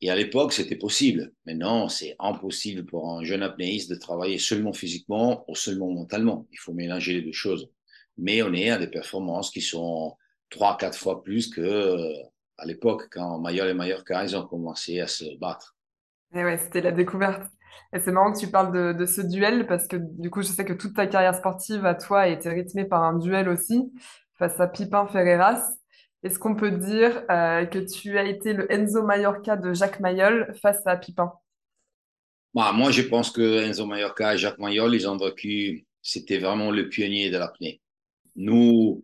Et 0.00 0.08
à 0.08 0.16
l'époque, 0.16 0.54
c'était 0.54 0.76
possible. 0.76 1.34
Maintenant, 1.44 1.90
c'est 1.90 2.16
impossible 2.18 2.86
pour 2.86 3.10
un 3.10 3.22
jeune 3.24 3.42
apnéiste 3.42 3.90
de 3.90 3.96
travailler 3.96 4.38
seulement 4.38 4.72
physiquement 4.72 5.44
ou 5.48 5.54
seulement 5.54 5.90
mentalement. 5.90 6.46
Il 6.50 6.58
faut 6.58 6.72
mélanger 6.72 7.12
les 7.12 7.22
deux 7.22 7.32
choses. 7.32 7.68
Mais 8.16 8.42
on 8.42 8.54
est 8.54 8.70
à 8.70 8.78
des 8.78 8.88
performances 8.88 9.50
qui 9.50 9.60
sont 9.60 10.16
trois, 10.48 10.78
quatre 10.78 10.96
fois 10.96 11.22
plus 11.22 11.48
que 11.48 11.60
euh, 11.60 12.14
à 12.56 12.64
l'époque, 12.64 13.08
quand 13.10 13.38
Mayol 13.38 13.68
et 13.68 13.74
Mallorca, 13.74 14.24
ils 14.24 14.34
ont 14.34 14.46
commencé 14.46 14.98
à 14.98 15.06
se 15.06 15.36
battre. 15.36 15.76
Et 16.34 16.44
ouais, 16.44 16.58
c'était 16.58 16.80
la 16.80 16.92
découverte. 16.92 17.42
Et 17.94 18.00
c'est 18.00 18.12
marrant 18.12 18.32
que 18.32 18.38
tu 18.38 18.48
parles 18.48 18.96
de, 18.96 19.06
ce 19.06 19.20
duel 19.20 19.66
parce 19.66 19.86
que 19.86 19.96
du 19.96 20.30
coup, 20.30 20.42
je 20.42 20.48
sais 20.48 20.64
que 20.64 20.72
toute 20.72 20.94
ta 20.94 21.06
carrière 21.06 21.34
sportive 21.34 21.84
à 21.84 21.94
toi 21.94 22.20
a 22.20 22.28
été 22.28 22.48
rythmée 22.48 22.84
par 22.84 23.02
un 23.02 23.18
duel 23.18 23.48
aussi 23.48 23.92
face 24.38 24.58
à 24.60 24.66
Pipin 24.66 25.06
Ferreras. 25.06 25.72
Est-ce 26.22 26.38
qu'on 26.38 26.54
peut 26.54 26.70
dire 26.70 27.22
euh, 27.30 27.66
que 27.66 27.78
tu 27.78 28.18
as 28.18 28.24
été 28.24 28.54
le 28.54 28.70
Enzo 28.72 29.02
Mallorca 29.02 29.56
de 29.56 29.74
Jacques 29.74 30.00
Mayol 30.00 30.54
face 30.62 30.86
à 30.86 30.96
Pipin? 30.96 31.32
Bah, 32.54 32.72
Moi, 32.72 32.90
je 32.92 33.02
pense 33.02 33.30
que 33.30 33.62
Enzo 33.64 33.84
Mallorca 33.86 34.34
et 34.34 34.38
Jacques 34.38 34.58
Mayol, 34.58 34.94
ils 34.94 35.08
ont 35.08 35.16
vécu, 35.16 35.86
c'était 36.00 36.38
vraiment 36.38 36.70
le 36.70 36.88
pionnier 36.88 37.28
de 37.28 37.38
l'apnée. 37.38 37.82
Nous, 38.36 39.02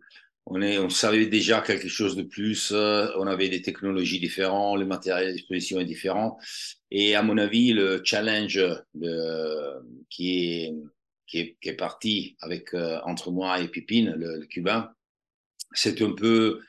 on, 0.49 0.61
est, 0.61 0.79
on 0.79 0.89
savait 0.89 1.27
déjà 1.27 1.61
quelque 1.61 1.87
chose 1.87 2.15
de 2.15 2.23
plus, 2.23 2.71
euh, 2.71 3.07
on 3.17 3.27
avait 3.27 3.49
des 3.49 3.61
technologies 3.61 4.19
différentes, 4.19 4.79
le 4.79 4.85
matériel 4.85 5.29
à 5.29 5.31
disposition 5.31 5.79
est 5.79 5.85
différent. 5.85 6.39
Et 6.89 7.15
à 7.15 7.21
mon 7.21 7.37
avis, 7.37 7.71
le 7.71 8.01
challenge 8.03 8.59
qui, 10.09 10.39
est, 10.39 10.73
qui, 11.27 11.55
est, 11.61 11.73
parti 11.73 12.35
avec, 12.41 12.73
euh, 12.73 12.99
entre 13.05 13.31
moi 13.31 13.59
et 13.59 13.67
Pipine, 13.67 14.15
le, 14.17 14.43
cubain, 14.47 14.91
c'est 15.73 16.01
un 16.01 16.13
peu, 16.13 16.61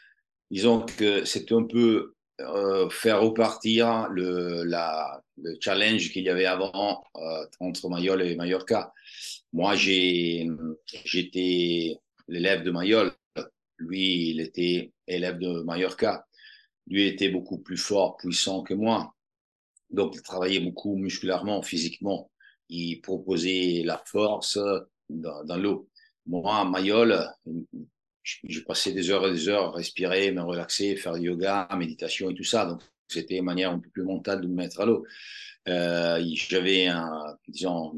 disons 0.51 0.85
que 0.85 1.25
c'est 1.25 1.51
un 1.53 1.63
peu 1.63 2.15
euh, 2.41 2.91
faire 2.91 3.23
repartir 3.23 4.09
le, 4.11 4.63
la, 4.65 5.23
le 5.43 5.57
challenge 5.59 6.11
qu'il 6.13 6.25
y 6.25 6.29
avait 6.29 6.45
avant 6.45 7.03
entre 7.61 7.89
Mayol 7.89 8.21
et 8.23 8.37
Mallorca. 8.37 8.93
Moi, 9.55 9.75
j'étais 9.75 10.47
l'élève 12.29 12.63
de 12.63 12.71
Mayol 12.71 13.13
lui, 13.81 14.31
il 14.31 14.41
était 14.41 14.93
élève 15.07 15.39
de 15.39 15.63
Mallorca. 15.63 16.27
Lui 16.87 17.07
était 17.07 17.29
beaucoup 17.29 17.59
plus 17.59 17.77
fort, 17.77 18.17
puissant 18.17 18.63
que 18.63 18.75
moi. 18.75 19.15
Donc, 19.91 20.15
il 20.15 20.23
travaillait 20.23 20.61
beaucoup 20.61 20.97
musculairement, 20.97 21.63
physiquement. 21.63 22.31
Il 22.69 23.01
proposait 23.01 23.83
la 23.85 24.03
force 24.07 24.59
dans, 25.09 25.57
l'eau. 25.57 25.89
Moi, 26.27 26.65
Mayol, 26.65 27.27
je 28.25 28.61
passais 28.61 28.93
des 28.93 29.11
heures 29.11 29.27
et 29.27 29.33
des 29.33 29.49
heures 29.49 29.71
à 29.71 29.73
respirer, 29.73 30.31
me 30.31 30.43
relaxer, 30.43 30.97
faire 30.97 31.15
du 31.15 31.27
yoga, 31.27 31.69
méditation 31.77 32.31
et 32.31 32.35
tout 32.35 32.45
ça. 32.45 32.67
Donc, 32.67 32.83
c'était 33.09 33.39
une 33.39 33.45
manière 33.45 33.73
un 33.73 33.79
peu 33.79 33.91
plus 33.91 34.05
mentale 34.05 34.41
de 34.41 34.47
me 34.47 34.55
mettre 34.55 34.81
à 34.81 34.87
l'eau. 34.87 35.05
Euh, 35.69 36.23
j'avais 36.35 36.87
un, 36.87 37.37
disons, 37.49 37.95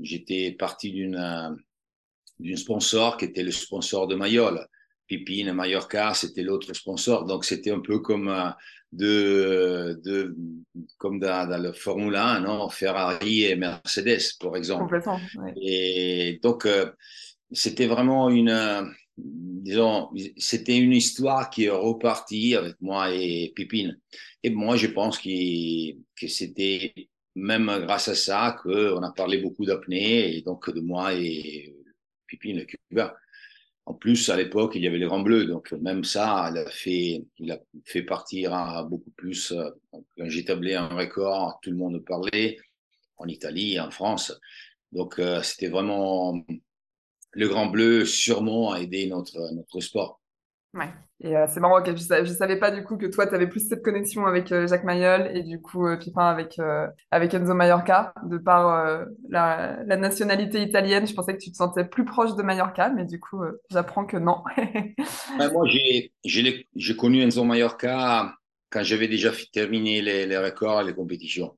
j'étais 0.00 0.52
parti 0.52 0.92
d'une 0.92 1.56
d'une 2.38 2.56
sponsor 2.56 3.16
qui 3.16 3.26
était 3.26 3.42
le 3.42 3.52
sponsor 3.52 4.06
de 4.06 4.14
Mayol. 4.14 4.66
Pipine, 5.06 5.52
Mallorca, 5.52 6.14
c'était 6.14 6.42
l'autre 6.42 6.72
sponsor. 6.72 7.26
Donc, 7.26 7.44
c'était 7.44 7.70
un 7.70 7.80
peu 7.80 7.98
comme 7.98 8.28
euh, 8.28 8.50
de, 8.92 10.00
de 10.04 10.36
comme 10.96 11.18
dans, 11.18 11.48
dans, 11.48 11.62
le 11.62 11.72
Formule 11.72 12.16
1, 12.16 12.40
non? 12.40 12.68
Ferrari 12.70 13.44
et 13.44 13.56
Mercedes, 13.56 14.38
par 14.40 14.56
exemple. 14.56 14.82
Complètement. 14.82 15.20
Et 15.60 16.40
donc, 16.42 16.66
euh, 16.66 16.90
c'était 17.50 17.86
vraiment 17.86 18.30
une, 18.30 18.48
euh, 18.48 18.84
disons, 19.18 20.10
c'était 20.36 20.78
une 20.78 20.92
histoire 20.92 21.50
qui 21.50 21.64
est 21.64 21.70
repartie 21.70 22.54
avec 22.54 22.76
moi 22.80 23.12
et 23.12 23.52
Pipine. 23.54 23.98
Et 24.42 24.50
moi, 24.50 24.76
je 24.76 24.86
pense 24.86 25.18
que, 25.18 25.92
que 26.18 26.26
c'était 26.26 26.94
même 27.34 27.70
grâce 27.86 28.08
à 28.08 28.14
ça 28.14 28.56
qu'on 28.62 29.02
a 29.02 29.12
parlé 29.12 29.38
beaucoup 29.38 29.64
d'apnée 29.64 30.36
et 30.36 30.42
donc 30.42 30.70
de 30.70 30.80
moi 30.80 31.14
et 31.14 31.74
Pipine, 32.32 32.58
le 32.60 32.64
Cubain. 32.64 33.12
En 33.84 33.94
plus, 33.94 34.30
à 34.30 34.36
l'époque, 34.36 34.72
il 34.74 34.82
y 34.82 34.86
avait 34.86 34.98
les 34.98 35.06
Grands 35.06 35.20
Bleus, 35.20 35.46
donc 35.46 35.72
même 35.72 36.04
ça, 36.04 36.50
il 36.50 36.58
a 37.50 37.60
fait, 37.84 38.02
partir 38.02 38.54
à 38.54 38.84
beaucoup 38.84 39.10
plus. 39.10 39.52
Euh, 39.52 39.70
quand 39.92 40.28
j'établis 40.28 40.74
un 40.74 40.88
record, 40.88 41.58
tout 41.62 41.70
le 41.70 41.76
monde 41.76 42.02
parlait, 42.04 42.58
en 43.16 43.26
Italie, 43.26 43.78
en 43.80 43.90
France. 43.90 44.32
Donc, 44.92 45.18
euh, 45.18 45.42
c'était 45.42 45.68
vraiment 45.68 46.44
le 47.32 47.48
Grand 47.48 47.66
Bleu, 47.66 48.04
sûrement, 48.04 48.72
a 48.72 48.80
aidé 48.80 49.06
notre, 49.06 49.52
notre 49.52 49.80
sport. 49.80 50.20
Ouais. 50.74 50.88
Et 51.24 51.36
euh, 51.36 51.46
c'est 51.48 51.60
marrant, 51.60 51.80
que 51.82 51.94
je, 51.96 52.20
ne 52.20 52.26
savais 52.26 52.58
pas 52.58 52.72
du 52.72 52.82
coup 52.82 52.96
que 52.96 53.06
toi, 53.06 53.28
tu 53.28 53.34
avais 53.34 53.46
plus 53.46 53.68
cette 53.68 53.82
connexion 53.82 54.26
avec 54.26 54.50
euh, 54.50 54.66
Jacques 54.66 54.82
Mayol 54.82 55.30
et 55.32 55.44
du 55.44 55.60
coup 55.60 55.86
euh, 55.86 55.96
Pipin 55.96 56.26
avec, 56.26 56.60
avec 57.12 57.32
Enzo 57.32 57.54
Mallorca, 57.54 58.12
de 58.24 58.38
par 58.38 59.06
la, 59.28 59.84
nationalité 59.96 60.62
italienne. 60.62 61.06
Je 61.06 61.14
pensais 61.14 61.34
que 61.34 61.42
tu 61.42 61.52
te 61.52 61.56
sentais 61.56 61.84
plus 61.84 62.04
proche 62.04 62.34
de 62.34 62.42
Mallorca, 62.42 62.90
mais 62.90 63.04
du 63.04 63.20
coup, 63.20 63.40
j'apprends 63.70 64.04
que 64.04 64.16
non. 64.16 64.42
moi, 65.52 65.64
j'ai 66.24 66.96
connu 66.96 67.22
Enzo 67.22 67.44
Mallorca 67.44 68.34
quand 68.70 68.82
j'avais 68.82 69.08
déjà 69.08 69.30
terminé 69.52 70.02
les, 70.02 70.26
les, 70.26 70.38
records 70.38 70.80
et 70.80 70.84
les 70.84 70.94
compétitions. 70.94 71.56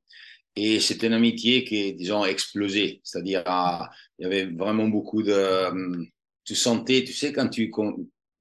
Et 0.57 0.79
c'était 0.79 1.07
une 1.07 1.15
amitié 1.15 1.65
qui, 1.65 1.95
disons, 1.95 2.25
explosé. 2.25 3.01
C'est-à-dire, 3.03 3.43
il 4.19 4.25
y 4.25 4.27
avait 4.27 4.45
vraiment 4.45 4.89
beaucoup 4.89 5.23
de... 5.23 6.07
Tu 6.45 6.55
sentais, 6.55 7.03
tu 7.05 7.15
sais, 7.15 7.33
quand 7.33 7.49
tu 7.49 7.71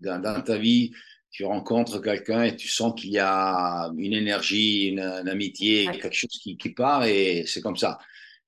dans, 0.03 0.41
ta 0.43 0.57
vie, 0.57 0.91
tu 1.33 1.45
rencontres 1.45 1.99
quelqu'un 1.99 2.43
et 2.43 2.55
tu 2.55 2.67
sens 2.67 2.93
qu'il 2.95 3.09
y 3.11 3.19
a 3.19 3.91
une 3.97 4.13
énergie, 4.13 4.89
une, 4.89 4.99
amitié, 4.99 5.85
quelque 5.85 6.13
chose 6.13 6.29
qui, 6.29 6.57
qui 6.57 6.69
part 6.69 7.05
et 7.05 7.43
c'est 7.47 7.59
comme 7.59 7.75
ça. 7.75 7.97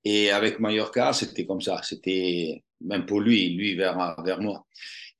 Et 0.04 0.30
avec 0.30 0.60
Mallorca, 0.60 1.12
c'était 1.12 1.44
comme 1.44 1.60
ça. 1.60 1.80
C'était 1.82 2.62
même 2.80 3.04
pour 3.04 3.20
lui, 3.20 3.54
lui 3.54 3.74
vers, 3.74 4.16
vers 4.24 4.40
moi. 4.40 4.64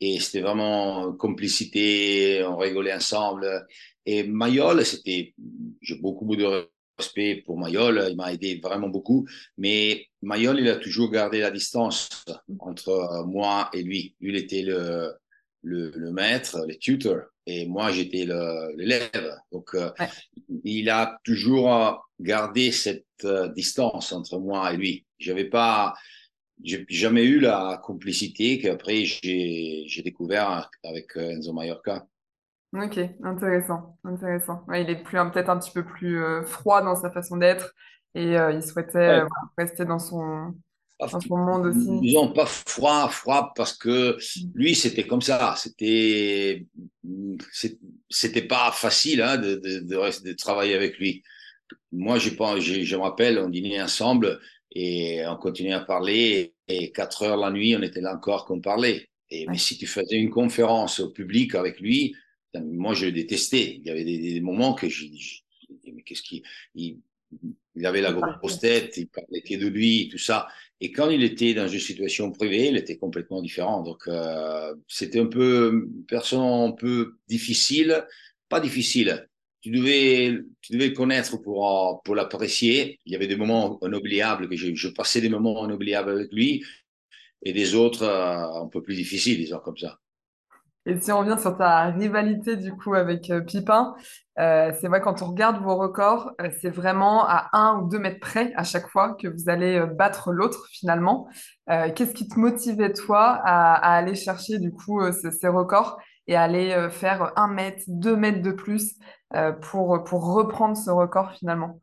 Et 0.01 0.21
c'était 0.21 0.43
vraiment 0.43 1.13
complicité, 1.15 2.45
on 2.45 2.57
rigolait 2.57 2.95
ensemble. 2.95 3.67
Et 4.05 4.23
Mayol, 4.23 4.85
c'était, 4.87 5.35
j'ai 5.83 5.97
beaucoup 5.97 6.37
de 6.37 6.69
respect 6.97 7.43
pour 7.45 7.59
Mayol, 7.59 8.07
il 8.11 8.17
m'a 8.17 8.33
aidé 8.33 8.61
vraiment 8.63 8.89
beaucoup. 8.89 9.27
Mais 9.59 10.07
Mayol, 10.23 10.61
il 10.61 10.69
a 10.69 10.77
toujours 10.77 11.11
gardé 11.11 11.41
la 11.41 11.51
distance 11.51 12.25
entre 12.61 13.25
moi 13.27 13.71
et 13.73 13.83
lui. 13.83 14.15
Lui, 14.21 14.31
il 14.31 14.37
était 14.37 14.63
le, 14.63 15.11
le, 15.67 16.13
maître, 16.13 16.65
le 16.67 16.77
tutor, 16.77 17.23
et 17.47 17.67
moi 17.67 17.91
j'étais 17.91 18.27
l'élève. 18.77 19.37
Donc 19.53 19.75
euh, 19.75 19.91
il 20.65 20.89
a 20.91 21.19
toujours 21.25 22.09
gardé 22.21 22.73
cette 22.73 23.05
euh, 23.25 23.49
distance 23.49 24.13
entre 24.13 24.39
moi 24.39 24.73
et 24.73 24.77
lui. 24.77 25.07
J'avais 25.19 25.45
pas, 25.45 25.95
j'ai 26.63 26.87
jamais 26.89 27.25
eu 27.25 27.41
la 27.41 27.81
complicité 27.83 28.59
qu'après 28.59 29.05
j'ai 29.05 30.03
découvert 30.05 30.71
avec 30.85 31.17
euh, 31.17 31.31
Enzo 31.33 31.53
Mallorca. 31.53 32.07
Ok, 32.73 32.99
intéressant, 33.23 33.97
intéressant. 34.05 34.65
il 34.75 34.91
est 34.91 35.03
plus 35.03 35.19
peut-être 35.33 35.49
un 35.49 35.59
petit 35.59 35.71
peu 35.71 35.85
plus 35.85 36.21
froid 36.45 36.83
dans 36.83 36.97
sa 36.97 37.11
façon 37.11 37.39
d'être 37.39 37.73
et 38.15 38.35
il 38.35 38.63
souhaitait 38.63 39.23
rester 39.57 39.85
dans 39.87 39.99
son 39.99 40.55
Disons 42.01 42.33
pas 42.33 42.47
froid, 42.47 43.09
froid 43.09 43.53
parce 43.55 43.77
que 43.77 44.17
mm. 44.17 44.51
lui 44.55 44.75
c'était 44.75 45.07
comme 45.07 45.21
ça, 45.21 45.55
c'était 45.57 46.67
c'était 48.09 48.43
pas 48.43 48.73
facile 48.73 49.21
hein, 49.23 49.37
de, 49.37 49.57
de, 49.57 49.81
de, 49.81 50.33
travailler 50.33 50.75
avec 50.75 50.99
lui. 50.99 51.23
Moi, 51.93 52.19
je, 52.19 52.31
je 52.31 52.97
me 52.97 53.03
rappelle, 53.03 53.39
on 53.39 53.49
dînait 53.49 53.83
ensemble 53.83 54.41
et 54.73 55.27
on 55.27 55.37
continuait 55.37 55.73
à 55.73 55.81
parler 55.81 56.55
et 56.69 56.93
quatre 56.93 57.23
heures 57.23 57.37
la 57.37 57.51
nuit, 57.51 57.77
on 57.77 57.83
était 57.83 58.01
là 58.01 58.15
encore 58.15 58.45
qu'on 58.45 58.61
parlait. 58.61 59.09
Et 59.31 59.47
mais 59.49 59.59
si 59.59 59.77
tu 59.77 59.87
faisais 59.87 60.17
une 60.17 60.31
conférence 60.31 61.01
au 61.01 61.11
public 61.11 61.55
avec 61.55 61.81
lui, 61.81 62.15
moi 62.55 62.95
je 62.95 63.07
le 63.07 63.13
détestais. 63.13 63.77
Il 63.77 63.87
y 63.87 63.91
avait 63.91 64.05
des, 64.05 64.41
moments 64.41 64.75
que 64.75 64.89
je, 64.89 65.07
mais 65.93 66.03
qu'est-ce 66.03 66.23
qu'il 66.23 66.43
il, 66.75 66.99
il 67.77 67.87
avait 67.87 68.01
la 68.01 68.13
grosse 68.13 68.59
tête, 68.59 68.97
il 68.97 69.09
parlait 69.09 69.43
que 69.43 69.55
de 69.55 69.67
lui, 69.67 70.09
tout 70.11 70.19
ça. 70.19 70.49
Et 70.81 70.93
quand 70.93 71.11
il 71.11 71.23
était 71.23 71.55
dans 71.55 71.69
une 71.69 71.81
situation 71.81 72.31
privée, 72.33 72.69
il 72.69 72.77
était 72.77 72.97
complètement 72.97 73.43
différent. 73.43 73.83
Donc, 73.83 74.03
euh, 74.09 74.75
c'était 74.89 75.21
un 75.21 75.27
peu 75.27 75.71
une 75.73 76.05
personne 76.05 76.41
un 76.41 76.73
peu 76.73 77.15
difficile, 77.29 78.05
pas 78.49 78.61
difficile. 78.61 79.29
Tu 79.61 79.71
devais, 79.71 80.39
tu 80.61 80.73
devais 80.73 80.89
le 80.89 80.95
connaître 80.95 81.37
pour, 81.39 82.03
pour 82.05 82.15
l'apprécier. 82.15 83.01
Il 83.05 83.13
y 83.13 83.17
avait 83.17 83.27
des 83.27 83.37
moments 83.37 83.79
inoubliables 83.83 84.49
que 84.49 84.57
je, 84.57 84.75
je 84.75 84.89
passais 84.89 85.21
des 85.21 85.29
moments 85.29 85.65
inoubliables 85.67 86.11
avec 86.11 86.33
lui 86.33 86.65
et 87.43 87.53
des 87.53 87.75
autres 87.75 88.03
euh, 88.03 88.63
un 88.63 88.69
peu 88.69 88.83
plus 88.83 88.95
difficiles, 88.97 89.39
disons 89.39 89.61
comme 89.61 89.77
ça. 89.77 89.99
Et 90.87 91.01
si 91.01 91.11
on 91.11 91.19
revient 91.19 91.37
sur 91.41 91.57
ta 91.57 91.87
rivalité 91.87 92.57
du 92.57 92.73
coup 92.73 92.95
avec 92.95 93.29
euh, 93.31 93.41
Pipin, 93.41 93.97
euh, 94.39 94.71
c'est 94.81 94.87
vrai 94.87 95.01
quand 95.01 95.21
on 95.21 95.27
regarde 95.27 95.61
vos 95.61 95.77
records, 95.77 96.31
euh, 96.41 96.49
c'est 96.61 96.71
vraiment 96.71 97.27
à 97.27 97.49
un 97.55 97.81
ou 97.81 97.89
deux 97.89 97.99
mètres 97.99 98.21
près 98.21 98.53
à 98.55 98.63
chaque 98.63 98.89
fois 98.89 99.17
que 99.21 99.27
vous 99.27 99.49
allez 99.49 99.85
battre 99.99 100.33
l'autre 100.33 100.67
finalement. 100.71 101.29
Qu'est-ce 101.69 102.13
qui 102.13 102.29
te 102.29 102.39
motivait 102.39 102.93
toi 102.93 103.41
à, 103.45 103.97
aller 103.97 104.15
chercher 104.15 104.61
du 104.61 104.71
coup 104.71 105.01
ces, 105.11 105.49
records 105.49 105.99
et 106.29 106.37
aller 106.37 106.89
faire 106.91 107.33
un 107.37 107.49
mètre, 107.49 107.83
deux 107.89 108.15
mètres 108.15 108.41
de 108.41 108.53
plus 108.53 108.95
pour, 109.63 110.05
pour 110.05 110.33
reprendre 110.35 110.77
ce 110.77 110.91
record 110.91 111.33
finalement? 111.33 111.81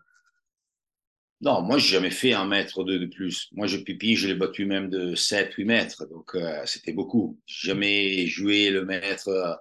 Non, 1.43 1.61
moi, 1.61 1.77
j'ai 1.77 1.89
jamais 1.95 2.09
fait 2.09 2.31
un 2.31 2.45
mètre 2.45 2.85
de, 2.85 2.97
de 2.97 3.05
plus. 3.05 3.49
Moi, 3.51 3.67
je 3.67 3.77
pipi, 3.77 4.15
je 4.15 4.29
l'ai 4.29 4.33
battu 4.33 4.65
même 4.65 4.89
de 4.89 5.13
7, 5.13 5.53
8 5.53 5.65
mètres. 5.65 6.05
Donc, 6.09 6.35
euh, 6.35 6.61
c'était 6.65 6.93
beaucoup. 6.93 7.37
Jamais 7.45 8.27
joué 8.27 8.69
le 8.69 8.85
mètre. 8.85 9.27
Euh, 9.27 9.53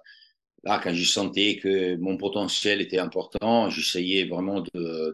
là, 0.63 0.79
quand 0.81 0.93
je 0.93 1.03
sentais 1.03 1.57
que 1.57 1.97
mon 1.97 2.15
potentiel 2.15 2.79
était 2.79 2.99
important, 2.99 3.69
j'essayais 3.69 4.23
vraiment 4.25 4.63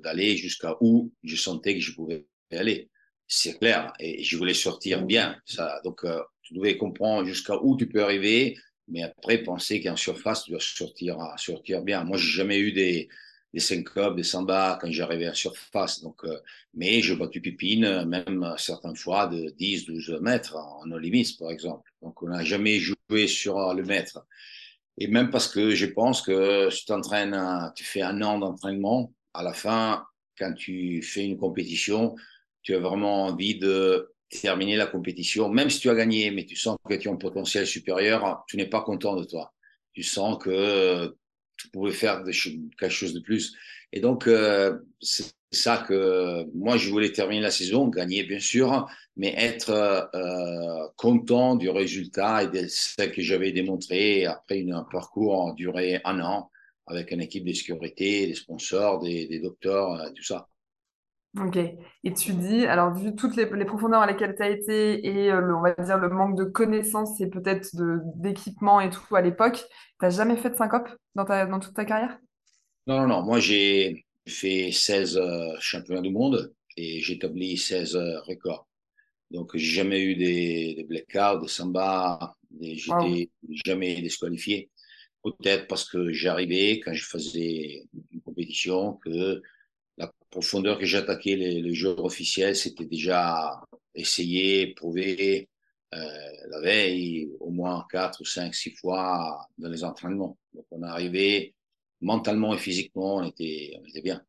d'aller 0.04 0.38
jusqu'à 0.38 0.78
où 0.80 1.12
je 1.24 1.36
sentais 1.36 1.74
que 1.74 1.82
je 1.82 1.94
pouvais 1.96 2.28
aller. 2.52 2.92
C'est 3.28 3.58
clair. 3.58 3.92
Et 4.00 4.24
je 4.24 4.38
voulais 4.38 4.54
sortir 4.54 5.04
bien. 5.04 5.38
Ça, 5.46 5.82
donc, 5.84 6.04
euh, 6.04 6.22
tu 6.44 6.54
devais 6.54 6.78
comprendre 6.78 7.28
jusqu'à 7.28 7.58
où 7.64 7.78
tu 7.78 7.90
peux 7.90 8.04
arriver. 8.04 8.56
Mais 8.88 9.02
après, 9.02 9.40
penser 9.40 9.82
qu'en 9.82 9.96
surface, 9.96 10.44
tu 10.44 10.52
dois 10.52 10.60
sortir, 10.60 11.18
sortir 11.38 11.82
bien. 11.82 12.04
Moi, 12.04 12.18
j'ai 12.18 12.30
jamais 12.32 12.60
eu 12.60 12.72
des, 12.72 13.10
des 13.54 13.60
syncopes, 13.60 14.16
des 14.16 14.24
sambas 14.24 14.78
quand 14.82 14.92
j'arrivais 14.92 15.30
en 15.30 15.34
surface. 15.34 16.02
Donc, 16.02 16.24
euh, 16.24 16.40
mais 16.74 17.02
j'ai 17.02 17.16
battu 17.16 17.42
Pipine, 17.42 18.06
même 18.06 18.54
certaines 18.58 18.96
fois 18.96 19.28
de 19.28 19.50
10, 19.58 19.86
12 19.86 20.20
mètres 20.22 20.56
en 20.56 20.86
no 20.86 20.98
par 21.40 21.52
exemple. 21.52 21.92
Donc, 22.02 22.22
on 22.22 22.30
n'a 22.30 22.44
jamais 22.44 22.80
joué 22.80 23.28
sur 23.28 23.74
le 23.74 23.84
mètre. 23.84 24.26
Et 24.98 25.08
même 25.08 25.30
parce 25.30 25.48
que 25.48 25.76
je 25.76 25.86
pense 25.86 26.22
que 26.22 26.70
si 26.70 26.82
tu 26.82 26.86
t'entraînes, 26.86 27.72
tu 27.76 27.84
fais 27.84 28.02
un 28.02 28.22
an 28.22 28.38
d'entraînement, 28.38 29.14
à 29.34 29.44
la 29.44 29.54
fin, 29.54 30.04
quand 30.38 30.54
tu 30.54 31.02
fais 31.02 31.26
une 31.26 31.38
compétition, 31.38 32.16
tu 32.62 32.76
as 32.76 32.80
vraiment 32.80 33.26
envie 33.26 33.58
de 33.58 34.14
terminer 34.30 34.76
la 34.76 34.86
compétition, 34.86 35.50
même 35.50 35.70
si 35.70 35.80
tu 35.80 35.90
as 35.90 35.96
gagné, 35.96 36.32
mais 36.32 36.46
tu 36.46 36.56
sens 36.56 36.78
que 36.88 36.94
tu 36.96 37.10
as 37.10 37.12
un 37.12 37.16
potentiel 37.16 37.66
supérieur, 37.66 38.44
tu 38.48 38.58
n'es 38.58 38.68
pas 38.68 38.82
content 38.82 39.16
de 39.16 39.24
toi. 39.24 39.54
Tu 39.94 40.04
sens 40.04 40.38
que 40.38 41.16
tu 41.60 41.70
pouvais 41.70 41.92
faire 41.92 42.24
quelque 42.24 42.90
chose 42.90 43.14
de 43.14 43.20
plus. 43.20 43.56
Et 43.92 44.00
donc, 44.00 44.28
euh, 44.28 44.80
c'est 45.02 45.34
ça 45.52 45.78
que 45.88 46.46
moi, 46.54 46.78
je 46.78 46.90
voulais 46.90 47.12
terminer 47.12 47.42
la 47.42 47.52
saison, 47.52 47.88
gagner 47.88 48.24
bien 48.24 48.40
sûr, 48.40 48.88
mais 49.18 49.34
être 49.36 49.72
euh, 50.14 50.88
content 50.96 51.56
du 51.56 51.70
résultat 51.70 52.44
et 52.44 52.48
de 52.48 52.68
ce 52.68 53.04
que 53.04 53.22
j'avais 53.22 53.52
démontré 53.52 54.26
après 54.26 54.64
un 54.72 54.86
parcours 54.92 55.54
duré 55.56 56.02
un 56.06 56.20
an 56.22 56.52
avec 56.90 57.12
une 57.12 57.22
équipe 57.22 57.46
de 57.46 57.54
sécurité, 57.54 58.28
des 58.28 58.36
sponsors, 58.36 59.00
des, 59.00 59.40
docteurs, 59.40 59.94
euh, 59.94 60.10
tout 60.16 60.24
ça. 60.24 60.48
Ok. 61.38 61.58
Et 61.58 62.14
tu 62.14 62.34
dis, 62.34 62.66
alors 62.66 62.94
vu 62.94 63.16
toutes 63.16 63.36
les, 63.36 63.46
les 63.46 63.66
profondeurs 63.66 64.02
à 64.02 64.08
lesquelles 64.08 64.36
tu 64.36 64.42
as 64.42 64.50
été 64.50 65.06
et 65.06 65.32
euh, 65.32 65.42
le, 65.42 65.56
on 65.56 65.62
va 65.62 65.74
dire 65.74 65.98
le 66.00 66.10
manque 66.10 66.36
de 66.36 66.44
connaissances 66.44 67.22
et 67.22 67.30
peut-être 67.30 67.70
d'équipement 68.16 68.82
et 68.82 68.90
tout 68.90 69.16
à 69.16 69.22
l'époque, 69.22 69.64
t'as 70.00 70.10
jamais 70.10 70.38
fait 70.38 70.50
de 70.50 70.56
syncope 70.56 70.90
dans 71.14 71.26
ta, 71.26 71.46
dans 71.46 71.60
toute 71.60 71.76
ta 71.76 71.86
carrière? 71.86 72.18
Non, 72.88 73.02
non, 73.02 73.08
non. 73.08 73.22
Moi, 73.24 73.40
j'ai 73.40 74.06
fait 74.28 74.72
16 74.72 75.18
euh, 75.18 75.56
championnats 75.60 76.02
du 76.02 76.10
monde 76.10 76.52
et 76.76 77.00
j'ai 77.02 77.14
établi 77.14 77.58
16 77.58 77.96
euh, 77.96 78.20
records. 78.22 78.68
Donc, 79.30 79.56
j'ai 79.56 79.76
jamais 79.76 80.02
eu 80.02 80.16
des, 80.16 80.74
des 80.76 80.84
blackouts, 80.84 81.42
des 81.42 81.48
samba, 81.48 82.36
des, 82.50 82.76
j'étais 82.76 83.30
jamais 83.66 84.02
disqualifié. 84.02 84.72
Peut-être 85.24 85.68
parce 85.68 85.88
que 85.88 86.12
j'arrivais, 86.12 86.80
quand 86.80 86.94
je 86.94 87.06
faisais 87.06 87.84
une 88.12 88.22
compétition, 88.22 88.94
que 88.94 89.44
la 90.00 90.12
profondeur 90.32 90.80
que 90.80 90.86
j'attaquais 90.86 91.36
les, 91.36 91.62
les 91.62 91.74
joueurs 91.76 92.04
officiels, 92.04 92.56
c'était 92.56 92.86
déjà 92.86 93.62
essayé, 93.94 94.74
prouvé 94.74 95.50
euh, 95.94 96.00
la 96.50 96.62
veille, 96.62 97.30
au 97.40 97.52
moins 97.52 97.86
quatre 97.92 98.22
ou 98.22 98.26
cinq, 98.26 98.56
six 98.56 98.72
fois 98.72 99.46
dans 99.58 99.70
les 99.70 99.84
entraînements. 99.84 100.38
Donc, 100.54 100.66
on 100.72 100.84
est 100.84 100.88
arrivé 100.88 101.54
mentalement 102.02 102.54
et 102.54 102.58
physiquement, 102.58 103.18
on 103.18 103.24
était, 103.24 103.78
on 103.80 103.86
était 103.86 104.02
bien. 104.02 104.22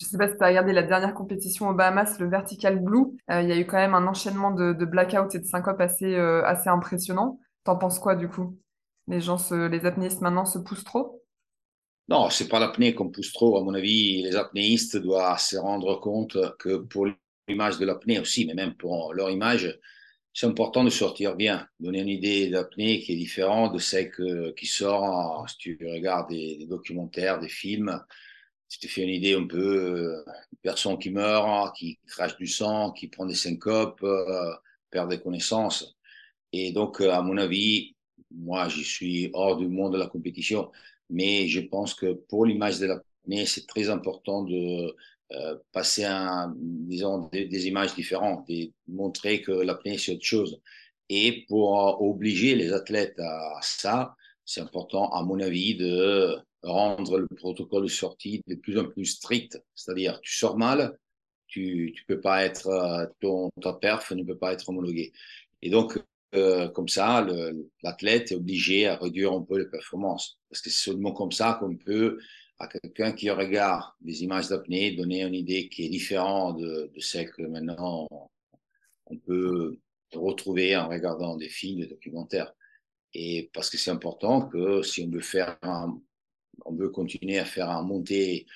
Je 0.00 0.06
sais 0.06 0.18
pas 0.18 0.28
si 0.28 0.36
tu 0.36 0.42
as 0.42 0.48
regardé 0.48 0.72
la 0.72 0.82
dernière 0.82 1.14
compétition 1.14 1.68
aux 1.68 1.74
Bahamas, 1.74 2.18
le 2.18 2.28
Vertical 2.28 2.80
Blue. 2.80 3.16
Euh, 3.30 3.42
Il 3.42 3.48
y 3.48 3.52
a 3.52 3.58
eu 3.58 3.64
quand 3.64 3.76
même 3.76 3.94
un 3.94 4.06
enchaînement 4.08 4.50
de, 4.50 4.72
de 4.72 4.84
blackouts 4.84 5.34
et 5.34 5.38
de 5.38 5.44
syncopes 5.46 5.80
assez, 5.80 6.14
euh, 6.16 6.44
assez 6.44 6.68
impressionnant. 6.68 7.38
T'en 7.62 7.76
penses 7.76 8.00
quoi 8.00 8.16
du 8.16 8.28
coup? 8.28 8.58
Les 9.06 9.20
gens, 9.20 9.38
se, 9.38 9.68
les 9.68 9.86
apnéistes 9.86 10.20
maintenant 10.20 10.46
se 10.46 10.58
poussent 10.58 10.84
trop? 10.84 11.22
Non, 12.08 12.28
c'est 12.30 12.48
pas 12.48 12.60
l'apnée 12.60 12.94
qu'on 12.94 13.08
pousse 13.10 13.32
trop. 13.32 13.56
À 13.56 13.62
mon 13.62 13.74
avis, 13.74 14.22
les 14.22 14.36
apnéistes 14.36 14.96
doivent 14.96 15.40
se 15.40 15.56
rendre 15.56 16.00
compte 16.00 16.36
que 16.58 16.76
pour 16.76 17.06
l'image 17.48 17.78
de 17.78 17.86
l'apnée 17.86 18.18
aussi, 18.18 18.46
mais 18.46 18.54
même 18.54 18.74
pour 18.74 19.14
leur 19.14 19.30
image, 19.30 19.78
c'est 20.34 20.46
important 20.46 20.84
de 20.84 20.90
sortir 20.90 21.36
bien, 21.36 21.68
donner 21.80 22.00
une 22.00 22.08
idée 22.08 22.50
d'apnée 22.50 23.00
qui 23.00 23.12
est 23.12 23.16
différente 23.16 23.72
de 23.72 23.78
celle 23.78 24.10
qui 24.56 24.66
sort 24.66 25.48
si 25.48 25.56
tu 25.58 25.78
regardes 25.86 26.28
des, 26.30 26.66
documentaires, 26.66 27.38
des 27.38 27.48
films. 27.48 28.02
Tu 28.68 28.80
te 28.80 28.88
fais 28.88 29.02
une 29.02 29.10
idée 29.10 29.34
un 29.34 29.46
peu, 29.46 30.18
euh, 30.18 30.24
personne 30.60 30.98
qui 30.98 31.10
meurt, 31.10 31.76
qui 31.76 32.00
crache 32.08 32.36
du 32.36 32.48
sang, 32.48 32.90
qui 32.90 33.08
prend 33.08 33.26
des 33.26 33.34
syncopes, 33.34 34.02
euh, 34.02 34.52
perd 34.90 35.08
des 35.08 35.20
connaissances. 35.20 35.96
Et 36.52 36.72
donc, 36.72 37.00
euh, 37.00 37.12
à 37.12 37.22
mon 37.22 37.36
avis, 37.38 37.94
moi, 38.32 38.68
je 38.68 38.82
suis 38.82 39.30
hors 39.34 39.56
du 39.56 39.68
monde 39.68 39.92
de 39.92 39.98
la 39.98 40.08
compétition, 40.08 40.72
mais 41.10 41.48
je 41.48 41.60
pense 41.60 41.94
que 41.94 42.12
pour 42.28 42.46
l'image 42.46 42.78
de 42.80 42.86
l'apnée, 42.86 43.46
c'est 43.46 43.66
très 43.66 43.90
important 43.90 44.42
de 44.42 44.94
euh, 45.32 45.56
passer 45.72 46.04
un, 46.04 46.54
disons, 46.56 47.28
des, 47.32 47.66
images 47.66 47.94
différentes 47.94 48.44
et 48.48 48.72
montrer 48.88 49.42
que 49.42 49.52
l'apnée, 49.52 49.98
c'est 49.98 50.12
autre 50.12 50.24
chose. 50.24 50.60
Et 51.08 51.44
pour 51.48 52.00
obliger 52.02 52.54
les 52.54 52.72
athlètes 52.72 53.18
à 53.18 53.58
ça, 53.62 54.14
c'est 54.44 54.60
important, 54.60 55.10
à 55.10 55.22
mon 55.22 55.40
avis, 55.40 55.76
de 55.76 56.36
rendre 56.62 57.18
le 57.18 57.28
protocole 57.28 57.84
de 57.84 57.88
sortie 57.88 58.42
de 58.46 58.54
plus 58.54 58.78
en 58.78 58.84
plus 58.86 59.06
strict. 59.06 59.62
C'est-à-dire, 59.74 60.20
tu 60.22 60.34
sors 60.34 60.56
mal, 60.56 60.98
tu 61.46 61.92
tu 61.96 62.04
peux 62.06 62.20
pas 62.20 62.44
être 62.44 62.68
euh, 62.68 63.06
ton 63.20 63.50
ta 63.62 63.72
perf 63.74 64.12
ne 64.12 64.22
peut 64.24 64.38
pas 64.38 64.52
être 64.52 64.68
homologué. 64.68 65.12
Et 65.62 65.70
donc 65.70 65.98
comme 66.74 66.88
ça, 66.88 67.26
l'athlète 67.82 68.32
est 68.32 68.34
obligé 68.34 68.86
à 68.86 68.96
réduire 68.96 69.32
un 69.32 69.42
peu 69.42 69.58
les 69.58 69.66
performances 69.66 70.38
parce 70.48 70.60
que 70.60 70.70
c'est 70.70 70.90
seulement 70.90 71.12
comme 71.12 71.32
ça 71.32 71.56
qu'on 71.60 71.76
peut 71.76 72.18
à 72.58 72.68
quelqu'un 72.68 73.12
qui 73.12 73.30
regarde 73.30 73.84
des 74.00 74.22
images 74.22 74.48
d'apnée 74.48 74.92
donner 74.92 75.22
une 75.22 75.34
idée 75.34 75.68
qui 75.68 75.86
est 75.86 75.88
différente 75.88 76.58
de, 76.60 76.90
celle 76.98 77.30
que 77.30 77.42
maintenant 77.42 78.08
on 79.06 79.18
peut 79.18 79.78
retrouver 80.14 80.76
en 80.76 80.88
regardant 80.88 81.36
des 81.36 81.48
films, 81.48 81.80
des 81.80 81.86
documentaires. 81.86 82.52
Et 83.12 83.50
parce 83.52 83.70
que 83.70 83.76
c'est 83.76 83.90
important 83.90 84.48
que 84.48 84.82
si 84.82 85.02
on 85.02 85.10
veut 85.10 85.20
faire 85.20 85.58
on 86.64 86.74
veut 86.74 86.90
continuer 86.90 87.38
à 87.38 87.44
faire 87.44 87.70
un 87.70 87.82
montée 87.82 88.46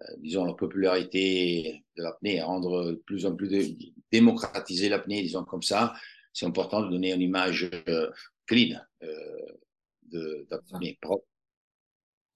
euh, 0.00 0.04
disons, 0.18 0.44
la 0.44 0.54
popularité 0.54 1.84
de 1.96 2.02
l'apnée, 2.02 2.40
rendre 2.40 2.92
de 2.92 2.94
plus 2.94 3.26
en 3.26 3.34
plus 3.34 3.48
de, 3.48 3.76
démocratiser 4.12 4.88
l'apnée, 4.88 5.22
disons 5.22 5.44
comme 5.44 5.62
ça, 5.62 5.94
c'est 6.32 6.46
important 6.46 6.82
de 6.82 6.88
donner 6.90 7.12
une 7.12 7.22
image 7.22 7.70
euh, 7.88 8.10
clean 8.46 8.78
euh, 9.02 10.46
d'apnée 10.50 10.98
propre. 11.00 11.24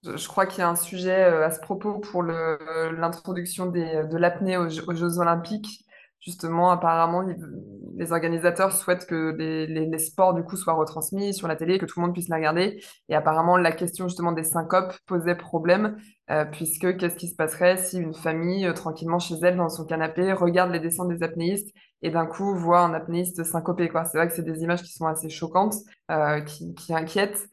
Je, 0.03 0.27
crois 0.27 0.45
qu'il 0.45 0.59
y 0.59 0.61
a 0.61 0.69
un 0.69 0.75
sujet 0.75 1.23
euh, 1.23 1.45
à 1.45 1.51
ce 1.51 1.59
propos 1.59 1.99
pour 1.99 2.23
l'introduction 2.23 3.67
de 3.67 4.17
l'apnée 4.17 4.57
aux, 4.57 4.69
Jeux 4.69 4.83
aux 4.87 4.93
Jeux 4.93 5.19
Olympiques. 5.19 5.85
Justement, 6.19 6.71
apparemment, 6.71 7.21
les 7.97 8.11
organisateurs 8.13 8.71
souhaitent 8.71 9.05
que 9.05 9.35
les, 9.37 9.67
les- 9.67 9.85
les 9.87 9.97
sports 9.99 10.33
du 10.33 10.43
coup 10.43 10.55
soient 10.55 10.73
retransmis 10.73 11.33
sur 11.33 11.49
la 11.49 11.57
télé, 11.57 11.77
que 11.79 11.85
tout 11.85 11.99
le 11.99 12.05
monde 12.05 12.13
puisse 12.13 12.29
les 12.29 12.35
regarder. 12.35 12.81
Et 13.09 13.15
apparemment, 13.15 13.57
la 13.57 13.73
question 13.73 14.07
justement 14.07 14.31
des 14.31 14.45
syncopes 14.45 14.93
posait 15.05 15.35
problème, 15.35 15.97
euh, 16.31 16.45
puisque 16.45 16.95
qu'est-ce 16.97 17.17
qui 17.17 17.27
se 17.27 17.35
passerait 17.35 17.75
si 17.77 17.97
une 17.97 18.13
famille, 18.13 18.65
euh, 18.65 18.71
tranquillement 18.73 19.19
chez 19.19 19.35
elle, 19.43 19.57
dans 19.57 19.67
son 19.69 19.85
canapé, 19.85 20.31
regarde 20.31 20.71
les 20.71 20.79
descentes 20.79 21.09
des 21.09 21.23
apnéistes 21.23 21.73
et 22.03 22.11
d'un 22.11 22.27
coup 22.27 22.53
voit 22.55 22.81
un 22.81 22.93
apnéiste 22.93 23.43
syncopé. 23.43 23.89
C'est 24.05 24.17
vrai 24.17 24.27
que 24.27 24.35
c'est 24.35 24.43
des 24.43 24.61
images 24.61 24.83
qui 24.83 24.91
sont 24.91 25.07
assez 25.07 25.29
choquantes, 25.29 25.75
euh, 26.11 26.41
qui, 26.41 26.75
qui 26.75 26.93
inquiètent. 26.93 27.47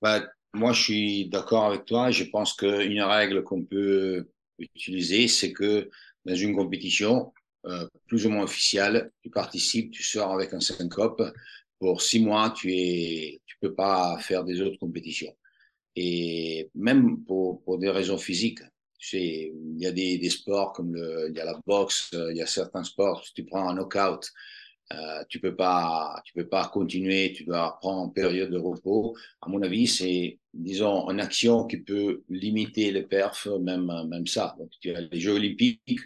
Bah, 0.00 0.22
moi, 0.54 0.72
je 0.72 0.82
suis 0.82 1.28
d'accord 1.28 1.66
avec 1.66 1.84
toi. 1.84 2.10
Je 2.10 2.24
pense 2.24 2.54
qu'une 2.54 3.02
règle 3.02 3.42
qu'on 3.42 3.64
peut 3.64 4.28
utiliser, 4.58 5.28
c'est 5.28 5.52
que 5.52 5.90
dans 6.24 6.34
une 6.34 6.56
compétition 6.56 7.32
euh, 7.66 7.86
plus 8.06 8.26
ou 8.26 8.30
moins 8.30 8.44
officielle, 8.44 9.10
tu 9.22 9.30
participes, 9.30 9.90
tu 9.90 10.02
sors 10.02 10.32
avec 10.32 10.54
un 10.54 10.60
syncope. 10.60 11.22
Pour 11.78 12.00
six 12.00 12.20
mois, 12.20 12.50
tu 12.50 12.72
es, 12.72 13.40
tu 13.46 13.56
peux 13.60 13.74
pas 13.74 14.18
faire 14.18 14.44
des 14.44 14.60
autres 14.60 14.78
compétitions. 14.78 15.34
Et 15.96 16.70
même 16.74 17.22
pour, 17.24 17.62
des 17.78 17.90
raisons 17.90 18.18
physiques, 18.18 18.60
sais, 19.08 19.52
il 19.54 19.78
y 19.78 19.86
a 19.86 19.92
des, 19.92 20.18
des 20.18 20.30
sports 20.30 20.72
comme 20.72 20.94
le, 20.94 21.28
il 21.30 21.36
y 21.36 21.40
a 21.40 21.44
la 21.44 21.60
boxe, 21.66 22.10
il 22.12 22.36
y 22.36 22.42
a 22.42 22.46
certains 22.46 22.84
sports, 22.84 23.24
si 23.24 23.32
tu 23.34 23.44
prends 23.44 23.68
un 23.68 23.74
knockout, 23.74 24.30
euh, 24.92 25.24
tu 25.28 25.38
peux 25.38 25.54
pas, 25.54 26.20
tu 26.24 26.32
peux 26.32 26.48
pas 26.48 26.68
continuer, 26.68 27.32
tu 27.32 27.44
dois 27.44 27.78
prendre 27.80 28.06
une 28.06 28.12
période 28.12 28.50
de 28.50 28.58
repos. 28.58 29.16
À 29.40 29.48
mon 29.48 29.62
avis, 29.62 29.86
c'est, 29.86 30.38
disons, 30.52 31.08
une 31.10 31.20
action 31.20 31.66
qui 31.66 31.78
peut 31.78 32.22
limiter 32.28 32.90
les 32.90 33.04
perfs, 33.04 33.46
même, 33.46 33.90
même 34.08 34.26
ça. 34.26 34.56
Donc, 34.58 34.70
tu 34.80 34.92
as 34.92 35.00
les 35.00 35.20
Jeux 35.20 35.34
Olympiques 35.34 36.00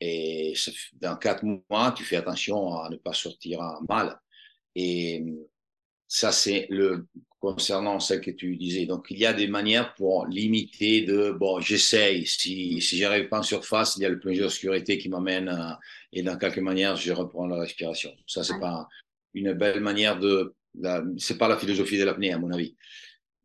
et 0.00 0.54
dans 0.94 1.16
quatre 1.16 1.44
mois, 1.44 1.92
tu 1.92 2.04
fais 2.04 2.16
attention 2.16 2.74
à 2.74 2.88
ne 2.88 2.96
pas 2.96 3.12
sortir 3.12 3.60
mal. 3.86 4.18
Ça, 6.12 6.32
c'est 6.32 6.66
le 6.70 7.06
concernant 7.38 8.00
celle 8.00 8.20
que 8.20 8.32
tu 8.32 8.56
disais. 8.56 8.84
Donc, 8.84 9.06
il 9.10 9.18
y 9.18 9.26
a 9.26 9.32
des 9.32 9.46
manières 9.46 9.94
pour 9.94 10.26
limiter 10.26 11.02
de, 11.02 11.30
bon, 11.30 11.60
j'essaye. 11.60 12.26
Si, 12.26 12.80
si 12.80 12.98
j'arrive 12.98 13.28
pas 13.28 13.38
en 13.38 13.42
surface, 13.44 13.96
il 13.96 14.02
y 14.02 14.06
a 14.06 14.08
le 14.08 14.18
plongeur 14.18 14.46
de 14.48 14.52
sécurité 14.52 14.98
qui 14.98 15.08
m'amène 15.08 15.78
et 16.12 16.24
dans 16.24 16.36
quelque 16.36 16.58
manière, 16.60 16.96
je 16.96 17.12
reprends 17.12 17.46
la 17.46 17.60
respiration. 17.60 18.10
Ça, 18.26 18.42
c'est 18.42 18.58
pas 18.58 18.88
une 19.34 19.52
belle 19.52 19.80
manière 19.80 20.18
de, 20.18 20.52
c'est 21.16 21.38
pas 21.38 21.46
la 21.46 21.56
philosophie 21.56 21.96
de 21.96 22.04
l'apnée, 22.04 22.32
à 22.32 22.38
mon 22.38 22.50
avis. 22.50 22.74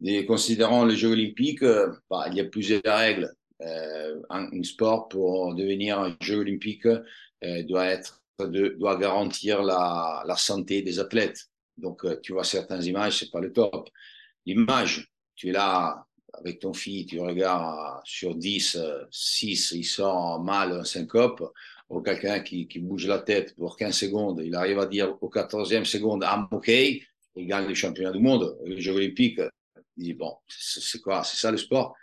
Et 0.04 0.25
considérant 0.25 0.86
les 0.86 0.95
Jeux 0.95 1.12
Olympiques, 1.12 1.62
euh, 1.62 1.93
bah, 2.10 2.25
il 2.32 2.36
y 2.36 2.41
a 2.41 2.45
plusieurs 2.45 2.82
règles. 2.84 3.32
Euh, 3.62 4.19
un, 4.32 4.49
un, 4.51 4.63
sport 4.63 5.08
pour 5.08 5.54
devenir 5.54 5.99
un 5.99 6.17
Jeu 6.19 6.38
olympique 6.38 6.88
euh, 6.88 7.63
doit 7.63 7.86
être, 7.86 8.23
de, 8.39 8.75
doit 8.80 8.97
garantir 8.97 9.62
la, 9.62 10.23
la 10.25 10.36
santé 10.36 10.82
des 10.82 10.99
athlètes 10.99 11.47
donc, 11.77 12.05
euh, 12.05 12.19
tu 12.21 12.33
vois 12.33 12.43
certaines 12.43 12.83
images, 12.83 13.19
c'est 13.19 13.31
pas 13.31 13.41
le 13.41 13.51
top. 13.51 13.89
L'image, 14.45 15.11
tu 15.35 15.49
es 15.49 15.51
là 15.51 16.05
avec 16.33 16.59
ton 16.59 16.73
fille, 16.73 17.05
tu 17.05 17.19
regardes 17.19 18.01
sur 18.05 18.35
10, 18.35 18.77
6, 19.09 19.71
il 19.71 19.83
sort 19.83 20.43
mal 20.43 20.73
un 20.73 20.83
syncope, 20.83 21.43
ou 21.89 22.01
quelqu'un 22.01 22.39
qui, 22.41 22.67
qui 22.67 22.79
bouge 22.79 23.07
la 23.07 23.19
tête 23.19 23.55
pour 23.55 23.77
15 23.77 23.95
secondes, 23.95 24.41
il 24.43 24.55
arrive 24.55 24.79
à 24.79 24.85
dire 24.85 25.17
au 25.21 25.29
14e 25.29 25.85
seconde, 25.85 26.23
I'm 26.23 26.47
OK, 26.51 26.67
il 26.67 27.47
gagne 27.47 27.67
le 27.67 27.73
championnat 27.73 28.11
du 28.11 28.19
monde, 28.19 28.57
les 28.65 28.81
Jeux 28.81 28.93
Olympiques. 28.93 29.41
Il 29.97 30.03
dit, 30.03 30.13
bon, 30.13 30.35
c'est 30.47 31.01
quoi? 31.01 31.23
C'est 31.23 31.38
ça 31.38 31.51
le 31.51 31.57
sport? 31.57 31.95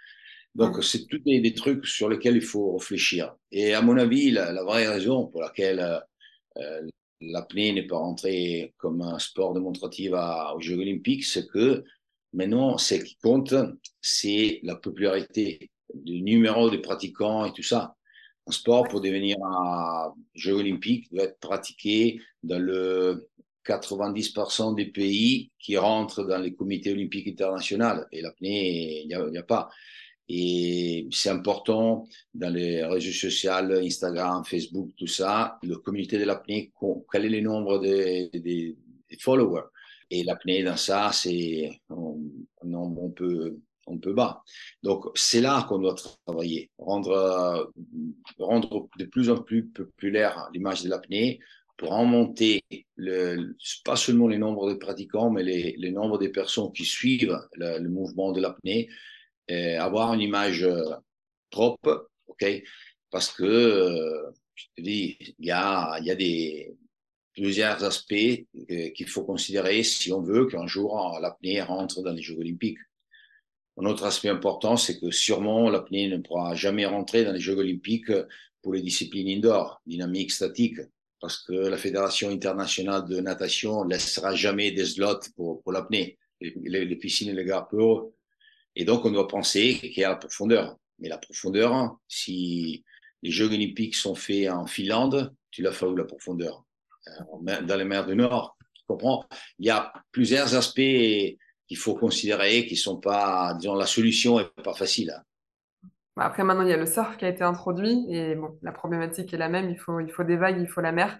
Donc, 0.54 0.82
c'est 0.85 1.06
tous 1.06 1.18
des, 1.18 1.40
des, 1.40 1.54
trucs 1.54 1.87
sur 1.87 2.08
lesquels 2.08 2.37
il 2.37 2.42
faut 2.42 2.76
réfléchir. 2.76 3.35
Et 3.50 3.72
à 3.74 3.80
mon 3.80 3.96
avis, 3.96 4.30
la, 4.30 4.52
la 4.52 4.62
vraie 4.62 4.87
raison 4.87 5.26
pour 5.26 5.40
laquelle 5.40 5.80
euh, 6.58 6.82
l'apnée 7.22 7.72
n'est 7.72 7.87
pas 7.87 7.98
rentrée 7.98 8.74
comme 8.78 9.00
un 9.02 9.18
sport 9.18 9.54
démonstratif 9.54 10.12
aux 10.12 10.61
Jeux 10.61 10.78
Olympiques, 10.78 11.24
c'est 11.24 11.46
que 11.48 11.85
maintenant, 12.32 12.78
ce 12.78 12.94
qui 12.94 13.16
compte, 13.16 13.54
c'est 14.00 14.61
la 14.62 14.76
popularité 14.76 15.70
du 15.94 16.22
numéro 16.22 16.70
de 16.70 16.78
pratiquants 16.78 17.44
et 17.44 17.52
tout 17.52 17.62
ça. 17.62 17.96
Un 18.46 18.52
sport 18.52 18.88
pour 18.88 19.00
devenir 19.00 19.37
un 19.44 20.12
Jeux 20.35 20.54
Olympiques 20.54 21.12
doit 21.12 21.24
être 21.24 21.38
pratiqué 21.38 22.20
dans 22.42 22.58
le 22.58 23.28
90% 23.64 24.74
des 24.74 24.87
pays 24.87 25.50
qui 25.58 25.76
rentrent 25.76 26.24
dans 26.24 26.38
les 26.38 26.54
comités 26.54 26.92
olympiques 26.92 27.28
internationaux. 27.28 28.02
Et 28.11 28.20
l'apnée, 28.20 29.02
il 29.02 29.06
n'y 29.06 29.38
a, 29.38 29.42
pas. 29.42 29.70
Et 30.35 31.09
c'est 31.11 31.29
important 31.29 32.09
dans 32.33 32.49
les 32.49 32.83
réseaux 32.83 33.12
sociaux, 33.12 33.51
Instagram, 33.53 34.42
Facebook, 34.47 34.88
tout 34.97 35.07
ça, 35.07 35.59
la 35.62 35.77
communauté 35.77 36.18
de 36.18 36.25
l'apnée, 36.25 36.73
quel 37.12 37.27
est 37.27 37.29
le 37.29 37.40
nombre 37.42 37.79
de, 37.79 38.75
followers. 39.21 39.68
Et 40.09 40.25
l'apnée, 40.25 40.62
dans 40.62 40.79
ça, 40.79 41.11
c'est 41.12 41.71
un 41.90 42.64
nombre 42.64 43.05
un 43.05 43.11
peu, 43.11 43.59
un 43.87 43.99
peu 43.99 44.14
bas. 44.14 44.42
Donc, 44.83 45.05
c'est 45.14 45.42
là 45.42 45.66
qu'on 45.68 45.81
doit 45.81 45.97
travailler, 46.25 46.71
rendre, 46.79 47.71
rendre 48.38 48.88
de 48.99 49.05
plus 49.05 49.29
en 49.29 49.37
plus 49.37 49.66
populaire 49.66 50.49
l'image 50.55 50.83
de 50.83 50.88
l'apnée 50.88 51.40
pour 51.77 51.90
remonter 51.90 52.64
le, 52.97 53.55
pas 53.85 53.97
seulement 53.97 54.29
les 54.29 54.38
nombres 54.38 54.71
de 54.71 54.79
pratiquants, 54.79 55.31
mais 55.31 55.42
les, 55.42 55.75
les 55.77 55.90
nombres 55.90 56.16
de 56.16 56.29
personnes 56.29 56.73
qui 56.73 56.87
suivent 56.87 57.38
le 57.53 57.87
mouvement 57.88 58.33
de 58.33 58.40
l'apnée 58.40 58.88
avoir 59.48 60.14
une 60.14 60.20
image 60.20 60.62
euh, 60.62 60.94
propre, 61.50 62.11
ok? 62.26 62.44
Parce 63.11 63.31
que, 63.31 63.44
euh, 63.44 64.31
je 64.55 64.66
te 64.76 64.83
dis, 64.83 65.16
il 65.38 65.46
y 65.46 65.50
a, 65.50 65.98
y 66.00 66.11
a 66.11 66.14
des, 66.14 66.74
plusieurs 67.33 67.83
aspects 67.85 68.14
euh, 68.70 68.90
qu'il 68.90 69.09
faut 69.09 69.24
considérer 69.24 69.83
si 69.83 70.12
on 70.12 70.20
veut 70.20 70.46
qu'un 70.46 70.66
jour 70.66 71.18
l'apnée 71.20 71.62
rentre 71.62 72.02
dans 72.02 72.12
les 72.12 72.22
Jeux 72.22 72.38
olympiques. 72.38 72.78
Un 73.78 73.87
autre 73.87 74.05
aspect 74.05 74.28
important, 74.28 74.76
c'est 74.76 75.00
que 75.00 75.11
sûrement 75.11 75.70
l'apnée 75.70 76.09
ne 76.09 76.18
pourra 76.18 76.55
jamais 76.55 76.85
rentrer 76.85 77.24
dans 77.24 77.33
les 77.33 77.40
Jeux 77.40 77.57
olympiques 77.57 78.12
pour 78.61 78.74
les 78.74 78.83
disciplines 78.83 79.28
indoor, 79.28 79.81
dynamique, 79.87 80.31
statique, 80.31 80.78
parce 81.20 81.38
que 81.38 81.52
la 81.52 81.78
Fédération 81.78 82.31
internationale 82.31 83.07
de 83.07 83.20
natation 83.20 83.85
ne 83.85 83.90
laissera 83.90 84.35
jamais 84.35 84.72
des 84.72 84.85
slots 84.85 85.20
pour, 85.37 85.62
pour 85.62 85.72
l'apnée. 85.72 86.18
Les, 86.40 86.96
piscines 86.96 87.28
et 87.31 87.35
les 87.35 87.44
gares 87.44 87.68
et 88.76 88.85
donc, 88.85 89.04
on 89.04 89.11
doit 89.11 89.28
penser 89.28 89.78
qu'il 89.78 89.98
y 89.98 90.04
a 90.04 90.11
la 90.11 90.16
profondeur. 90.16 90.76
Mais 90.98 91.08
la 91.08 91.18
profondeur, 91.18 91.96
si 92.08 92.85
les 93.22 93.30
Jeux 93.30 93.52
olympiques 93.52 93.94
sont 93.94 94.14
faits 94.14 94.50
en 94.50 94.66
Finlande, 94.66 95.35
tu 95.50 95.62
l'as 95.62 95.72
fait 95.72 95.87
où 95.87 95.96
la 95.96 96.04
profondeur? 96.04 96.64
Euh, 97.08 97.62
Dans 97.62 97.76
les 97.76 97.85
mers 97.85 98.06
du 98.06 98.14
Nord. 98.14 98.56
Tu 98.74 98.82
comprends? 98.87 99.24
Il 99.58 99.66
y 99.66 99.70
a 99.70 99.92
plusieurs 100.12 100.54
aspects 100.54 100.76
qu'il 100.76 101.76
faut 101.76 101.94
considérer 101.94 102.66
qui 102.66 102.76
sont 102.76 102.98
pas, 102.98 103.54
disons, 103.58 103.74
la 103.74 103.87
solution 103.87 104.40
est 104.40 104.48
pas 104.62 104.74
facile. 104.74 105.11
Hein. 105.11 105.22
Bah, 106.16 106.24
après, 106.24 106.44
maintenant, 106.44 106.64
il 106.64 106.70
y 106.70 106.74
a 106.74 106.76
le 106.76 106.87
surf 106.87 107.16
qui 107.16 107.24
a 107.24 107.28
été 107.28 107.42
introduit 107.42 108.06
et 108.11 108.35
bon, 108.35 108.58
la 108.62 108.72
problématique 108.72 109.32
est 109.32 109.38
la 109.38 109.48
même. 109.48 109.70
Il 109.70 109.78
faut, 109.78 110.00
il 110.00 110.11
faut 110.11 110.24
des 110.24 110.37
vagues, 110.37 110.61
il 110.61 110.68
faut 110.68 110.80
la 110.80 110.92
mer. 110.92 111.18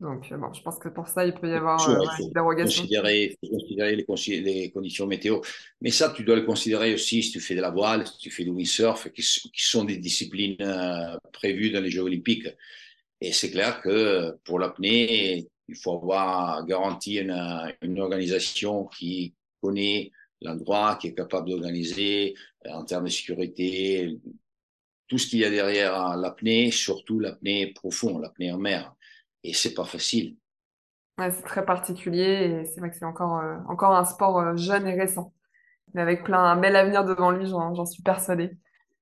Donc, 0.00 0.32
euh, 0.32 0.38
bon, 0.38 0.50
je 0.54 0.62
pense 0.62 0.78
que 0.78 0.88
pour 0.88 1.08
ça, 1.08 1.26
il 1.26 1.34
peut 1.34 1.50
y 1.50 1.52
avoir 1.52 1.86
euh, 1.88 2.02
une 2.20 2.32
dérogation. 2.32 2.82
Considérer, 2.82 3.36
faut 3.44 3.50
considérer 3.50 3.96
les, 3.96 4.40
les, 4.40 4.70
conditions 4.70 5.06
météo. 5.06 5.40
Mais 5.82 5.90
ça, 5.90 6.10
tu 6.16 6.24
dois 6.24 6.36
le 6.36 6.42
considérer 6.42 6.94
aussi 6.94 7.22
si 7.22 7.30
tu 7.30 7.40
fais 7.40 7.54
de 7.54 7.60
la 7.60 7.70
voile, 7.70 8.06
si 8.06 8.16
tu 8.16 8.30
fais 8.30 8.44
du 8.44 8.50
windsurf, 8.50 9.10
qui, 9.12 9.22
qui 9.22 9.62
sont 9.62 9.84
des 9.84 9.98
disciplines 9.98 10.56
euh, 10.60 11.16
prévues 11.32 11.70
dans 11.70 11.82
les 11.82 11.90
Jeux 11.90 12.00
olympiques. 12.00 12.48
Et 13.20 13.32
c'est 13.32 13.50
clair 13.50 13.82
que 13.82 14.38
pour 14.44 14.58
l'apnée, 14.58 15.46
il 15.68 15.76
faut 15.76 15.92
avoir 15.92 16.64
garanti 16.64 17.18
une, 17.18 17.36
une 17.82 18.00
organisation 18.00 18.86
qui 18.86 19.34
connaît 19.60 20.12
l'endroit, 20.40 20.96
qui 20.98 21.08
est 21.08 21.14
capable 21.14 21.50
d'organiser 21.50 22.34
en 22.66 22.84
termes 22.84 23.04
de 23.04 23.10
sécurité, 23.10 24.18
tout 25.08 25.18
ce 25.18 25.26
qu'il 25.26 25.40
y 25.40 25.44
a 25.44 25.50
derrière 25.50 26.16
l'apnée, 26.16 26.70
surtout 26.70 27.18
l'apnée 27.18 27.66
profonde, 27.74 28.22
l'apnée 28.22 28.50
en 28.50 28.58
mer 28.58 28.94
et 29.44 29.52
c'est 29.52 29.74
pas 29.74 29.84
facile. 29.84 30.36
c'est 31.18 31.44
très 31.44 31.64
particulier 31.64 32.62
et 32.62 32.64
c'est 32.64 32.80
vrai 32.80 32.90
que 32.90 32.96
c'est 32.96 33.04
encore, 33.04 33.38
euh, 33.38 33.56
encore 33.68 33.94
un 33.94 34.04
sport 34.04 34.38
euh, 34.38 34.56
jeune 34.56 34.86
et 34.86 34.98
récent. 34.98 35.32
Mais 35.94 36.02
avec 36.02 36.24
plein, 36.24 36.42
un 36.42 36.56
bel 36.56 36.76
avenir 36.76 37.04
devant 37.04 37.30
lui, 37.30 37.46
j'en 37.46 37.84
suis 37.86 38.02
persuadé. 38.02 38.50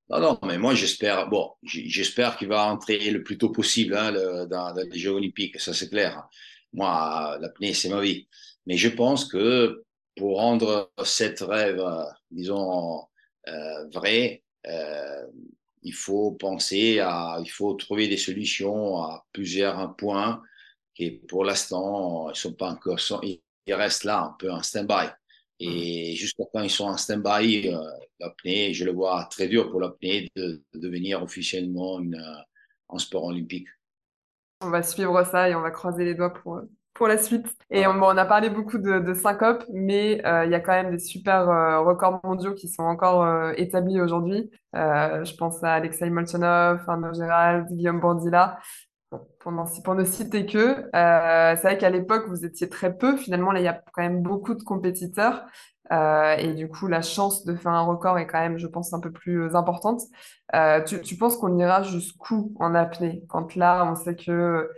Non, 0.08 0.20
non, 0.20 0.38
mais 0.42 0.56
moi 0.56 0.74
j'espère, 0.74 1.28
bon, 1.28 1.52
j'espère 1.62 2.38
qu'il 2.38 2.48
va 2.48 2.64
entrer 2.64 3.10
le 3.10 3.22
plus 3.22 3.36
tôt 3.36 3.50
possible 3.50 3.94
hein, 3.94 4.46
dans, 4.46 4.74
les 4.74 4.98
Jeux 4.98 5.10
Olympiques, 5.10 5.60
ça 5.60 5.74
c'est 5.74 5.90
clair. 5.90 6.26
Moi, 6.72 7.36
l'apnée, 7.40 7.74
c'est 7.74 7.90
ma 7.90 8.00
vie. 8.00 8.26
Mais 8.66 8.76
je 8.76 8.88
pense 8.88 9.26
que 9.26 9.84
pour 10.16 10.38
rendre 10.38 10.90
cette 11.04 11.40
rêve, 11.40 11.80
euh, 11.80 12.04
disons, 12.30 13.02
vrai, 13.92 14.42
il 15.88 15.94
faut 15.94 16.32
penser 16.32 17.00
à, 17.00 17.38
il 17.42 17.50
faut 17.50 17.72
trouver 17.74 18.08
des 18.08 18.18
solutions 18.18 18.98
à 19.02 19.24
plusieurs 19.32 19.96
points 19.96 20.42
qui, 20.94 21.10
pour 21.10 21.44
l'instant, 21.44 22.30
ils 22.30 22.36
sont 22.36 22.52
pas 22.52 22.72
encore, 22.72 22.98
ils 23.22 23.40
restent 23.74 24.04
là 24.04 24.24
un 24.24 24.36
peu 24.38 24.50
en 24.50 24.62
stand-by. 24.62 25.08
Et 25.60 26.12
mmh. 26.12 26.16
jusqu'à 26.16 26.44
quand 26.52 26.62
ils 26.62 26.70
sont 26.70 26.84
en 26.84 26.98
stand-by, 26.98 27.68
euh, 27.68 27.80
l'apnée, 28.20 28.74
je 28.74 28.84
le 28.84 28.92
vois 28.92 29.26
très 29.30 29.48
dur 29.48 29.70
pour 29.70 29.80
l'apnée 29.80 30.28
de, 30.36 30.62
devenir 30.74 31.22
officiellement 31.22 32.00
une, 32.00 32.22
un 32.90 32.98
sport 32.98 33.24
olympique. 33.24 33.68
On 34.60 34.70
va 34.70 34.82
suivre 34.82 35.24
ça 35.24 35.48
et 35.48 35.54
on 35.54 35.62
va 35.62 35.70
croiser 35.70 36.04
les 36.04 36.14
doigts 36.14 36.34
pour, 36.34 36.60
pour 36.98 37.06
la 37.06 37.16
suite. 37.16 37.46
Et 37.70 37.86
on, 37.86 37.92
on 38.02 38.16
a 38.16 38.24
parlé 38.26 38.50
beaucoup 38.50 38.76
de, 38.76 38.98
de 38.98 39.14
syncope, 39.14 39.64
mais 39.72 40.20
euh, 40.26 40.44
il 40.44 40.50
y 40.50 40.54
a 40.54 40.60
quand 40.60 40.72
même 40.72 40.90
des 40.90 40.98
super 40.98 41.48
euh, 41.48 41.80
records 41.80 42.20
mondiaux 42.24 42.54
qui 42.54 42.68
sont 42.68 42.82
encore 42.82 43.22
euh, 43.22 43.52
établis 43.56 44.00
aujourd'hui. 44.00 44.50
je 44.74 45.36
pense 45.36 45.62
à 45.62 45.74
Alexei 45.74 46.10
Molchanov, 46.10 46.80
Arnaud 46.86 47.14
Gérald, 47.14 47.68
Guillaume 47.68 48.00
Bandila. 48.00 48.58
pour, 49.10 49.54
pour, 49.84 49.94
ne 49.94 50.04
citer 50.04 50.44
que, 50.44 50.88
c'est 50.92 51.62
vrai 51.62 51.78
qu'à 51.78 51.88
l'époque, 51.88 52.26
vous 52.28 52.44
étiez 52.44 52.68
très 52.68 52.92
peu. 52.94 53.16
Finalement, 53.16 53.52
là, 53.52 53.60
il 53.60 53.64
y 53.64 53.68
a 53.68 53.80
quand 53.92 54.02
même 54.02 54.20
beaucoup 54.20 54.54
de 54.54 54.62
compétiteurs. 54.62 55.46
et 55.92 56.52
du 56.54 56.68
coup, 56.68 56.88
la 56.88 57.02
chance 57.02 57.44
de 57.44 57.54
faire 57.54 57.72
un 57.72 57.82
record 57.82 58.18
est 58.18 58.26
quand 58.26 58.40
même, 58.40 58.58
je 58.58 58.66
pense, 58.66 58.92
un 58.92 59.00
peu 59.00 59.12
plus 59.12 59.54
importante. 59.54 60.02
Tu, 60.86 61.00
tu 61.00 61.16
penses 61.16 61.36
qu'on 61.36 61.56
ira 61.58 61.82
jusqu'où 61.84 62.52
en 62.58 62.74
apnée 62.74 63.22
Quand 63.28 63.54
là, 63.54 63.86
on 63.88 63.94
sait 63.94 64.16
que 64.16 64.68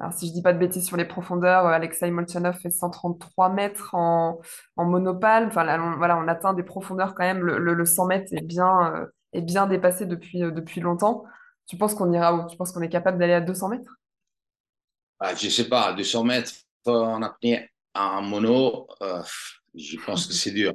alors, 0.00 0.12
si 0.12 0.28
je 0.28 0.32
dis 0.32 0.42
pas 0.42 0.52
de 0.52 0.58
bêtises 0.58 0.86
sur 0.86 0.96
les 0.96 1.04
profondeurs, 1.04 1.66
euh, 1.66 1.70
Alexei 1.70 2.10
Molchanov 2.10 2.56
fait 2.60 2.70
133 2.70 3.50
mètres 3.50 3.94
en, 3.94 4.38
en 4.76 4.84
monopale. 4.84 5.46
Enfin, 5.48 5.66
on, 5.80 5.96
voilà, 5.96 6.16
on 6.18 6.28
atteint 6.28 6.54
des 6.54 6.62
profondeurs 6.62 7.14
quand 7.14 7.24
même. 7.24 7.40
Le, 7.40 7.58
le, 7.58 7.84
100 7.84 8.06
mètres 8.06 8.32
est 8.32 8.42
bien, 8.42 8.94
euh, 8.94 9.06
est 9.32 9.40
bien 9.40 9.66
dépassé 9.66 10.06
depuis, 10.06 10.44
euh, 10.44 10.52
depuis 10.52 10.80
longtemps. 10.80 11.24
Tu 11.66 11.76
penses 11.76 11.94
qu'on 11.94 12.12
ira 12.12 12.32
où? 12.34 12.48
Tu 12.48 12.56
penses 12.56 12.70
qu'on 12.70 12.80
est 12.82 12.88
capable 12.88 13.18
d'aller 13.18 13.32
à 13.32 13.40
200 13.40 13.70
mètres? 13.70 13.96
Ah, 15.18 15.34
Je 15.34 15.48
sais 15.48 15.68
pas. 15.68 15.92
200 15.92 16.22
mètres 16.22 16.52
en 16.86 17.20
apnée 17.22 17.68
en 17.94 18.22
mono, 18.22 18.86
je 19.74 19.96
pense 20.06 20.26
que 20.26 20.32
c'est 20.32 20.52
dur. 20.52 20.72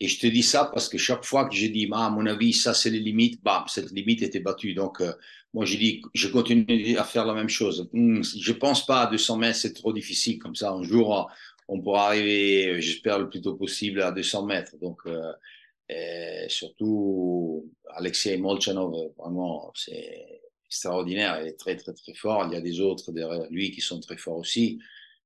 Et 0.00 0.08
je 0.08 0.18
te 0.18 0.26
dis 0.26 0.42
ça 0.42 0.70
parce 0.72 0.88
que 0.88 0.98
chaque 0.98 1.24
fois 1.24 1.48
que 1.48 1.54
j'ai 1.54 1.68
dit, 1.68 1.86
bah, 1.86 2.06
à 2.06 2.10
mon 2.10 2.26
avis, 2.26 2.52
ça 2.52 2.74
c'est 2.74 2.90
les 2.90 3.00
limites, 3.00 3.42
bah, 3.42 3.64
cette 3.68 3.90
limite 3.92 4.22
était 4.22 4.40
battue. 4.40 4.74
Donc, 4.74 5.00
euh, 5.00 5.12
moi, 5.52 5.64
j'ai 5.64 5.78
dit, 5.78 6.02
je 6.14 6.28
continue 6.28 6.96
à 6.98 7.04
faire 7.04 7.24
la 7.26 7.34
même 7.34 7.48
chose. 7.48 7.88
Hmm, 7.92 8.22
je 8.22 8.52
pense 8.52 8.86
pas 8.86 9.02
à 9.02 9.06
200 9.06 9.36
mètres, 9.38 9.58
c'est 9.58 9.72
trop 9.72 9.92
difficile. 9.92 10.38
Comme 10.38 10.56
ça, 10.56 10.72
un 10.72 10.82
jour, 10.82 11.30
on 11.68 11.80
pourra 11.80 12.08
arriver, 12.08 12.80
j'espère, 12.80 13.18
le 13.18 13.28
plus 13.28 13.40
tôt 13.40 13.54
possible 13.54 14.02
à 14.02 14.10
200 14.10 14.46
mètres. 14.46 14.76
Donc, 14.80 15.00
euh, 15.06 16.48
surtout, 16.48 17.70
Alexei 17.90 18.36
Molchanov, 18.36 19.12
vraiment, 19.16 19.72
c'est 19.74 20.40
extraordinaire. 20.66 21.40
Il 21.42 21.48
est 21.48 21.58
très, 21.58 21.76
très, 21.76 21.92
très 21.92 22.14
fort. 22.14 22.46
Il 22.46 22.54
y 22.54 22.56
a 22.56 22.60
des 22.60 22.80
autres 22.80 23.12
derrière 23.12 23.46
lui 23.50 23.70
qui 23.70 23.80
sont 23.80 24.00
très 24.00 24.16
forts 24.16 24.38
aussi. 24.38 24.80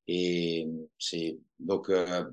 Et 0.06 0.66
c'est 0.98 1.38
donc, 1.58 1.90
euh, 1.90 2.24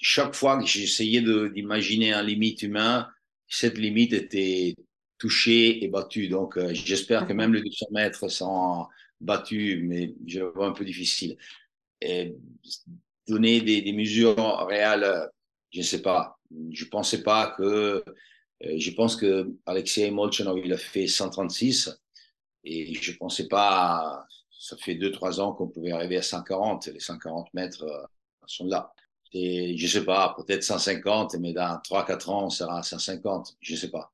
chaque 0.00 0.34
fois 0.34 0.58
que 0.58 0.66
j'essayais 0.66 1.22
d'imaginer 1.50 2.12
un 2.12 2.22
limite 2.22 2.62
humain, 2.62 3.08
cette 3.48 3.78
limite 3.78 4.12
était 4.12 4.74
touchée 5.18 5.84
et 5.84 5.88
battue. 5.88 6.28
Donc, 6.28 6.56
euh, 6.56 6.72
j'espère 6.72 7.26
que 7.26 7.32
même 7.32 7.52
les 7.52 7.62
200 7.62 7.86
mètres 7.92 8.28
sont 8.28 8.86
battus, 9.20 9.80
mais 9.82 10.14
je 10.26 10.40
le 10.40 10.50
vois 10.50 10.68
un 10.68 10.72
peu 10.72 10.84
difficile. 10.84 11.36
Et 12.00 12.34
donner 13.28 13.60
des, 13.60 13.82
des, 13.82 13.92
mesures 13.92 14.36
réelles, 14.66 15.28
je 15.70 15.80
ne 15.80 15.84
sais 15.84 16.02
pas. 16.02 16.38
Je 16.72 16.86
pensais 16.86 17.22
pas 17.22 17.54
que. 17.56 17.62
Euh, 18.64 18.78
je 18.78 18.90
pense 18.92 19.16
que 19.16 19.50
Alexei 19.66 20.10
Molchanov, 20.10 20.58
il 20.64 20.72
a 20.72 20.78
fait 20.78 21.06
136 21.06 21.90
et 22.64 22.94
je 22.94 23.12
pensais 23.16 23.48
pas. 23.48 24.26
Ça 24.58 24.76
fait 24.76 24.94
2-3 24.94 25.40
ans 25.40 25.52
qu'on 25.52 25.68
pouvait 25.68 25.92
arriver 25.92 26.16
à 26.16 26.22
140. 26.22 26.86
Les 26.88 27.00
140 27.00 27.52
mètres 27.54 27.84
euh, 27.84 28.06
sont 28.46 28.66
là. 28.66 28.92
Et 29.32 29.76
je 29.76 29.86
sais 29.86 30.04
pas, 30.04 30.34
peut-être 30.36 30.64
150, 30.64 31.36
mais 31.36 31.52
dans 31.52 31.78
3-4 31.78 32.30
ans, 32.30 32.46
on 32.46 32.50
sera 32.50 32.78
à 32.78 32.82
150. 32.82 33.56
Je 33.60 33.76
sais 33.76 33.90
pas. 33.90 34.12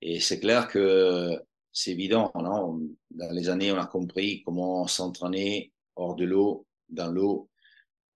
Et 0.00 0.20
c'est 0.20 0.40
clair 0.40 0.68
que 0.68 1.40
c'est 1.72 1.90
évident, 1.92 2.30
non? 2.34 2.80
Dans 3.10 3.30
les 3.32 3.48
années, 3.48 3.72
on 3.72 3.78
a 3.78 3.86
compris 3.86 4.42
comment 4.44 4.86
s'entraîner 4.86 5.72
hors 5.96 6.16
de 6.16 6.24
l'eau, 6.24 6.66
dans 6.88 7.10
l'eau. 7.10 7.50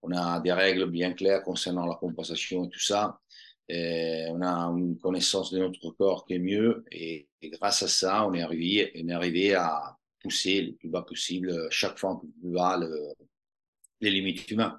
On 0.03 0.13
a 0.13 0.41
des 0.41 0.53
règles 0.53 0.91
bien 0.91 1.13
claires 1.13 1.43
concernant 1.43 1.87
la 1.87 1.97
compensation 1.97 2.65
et 2.65 2.69
tout 2.71 2.81
ça. 2.81 3.21
On 3.69 4.43
a 4.43 4.55
une 4.77 4.99
connaissance 4.99 5.53
de 5.53 5.59
notre 5.59 5.91
corps 5.91 6.25
qui 6.27 6.35
est 6.35 6.39
mieux. 6.39 6.85
Et, 6.91 7.29
grâce 7.45 7.83
à 7.83 7.89
ça, 7.89 8.27
on 8.27 8.35
est 8.35 8.43
arrivé, 8.43 8.93
on 8.97 9.09
est 9.09 9.13
arrivé 9.13 9.55
à 9.55 9.97
pousser 10.21 10.63
le 10.63 10.73
plus 10.75 10.89
bas 10.89 11.03
possible, 11.03 11.69
chaque 11.71 11.99
fois 11.99 12.11
un 12.11 12.17
peu 12.17 12.29
plus 12.41 12.53
bas, 12.53 12.79
le, 12.79 13.13
les 14.01 14.11
limites 14.11 14.51
humaines 14.51 14.77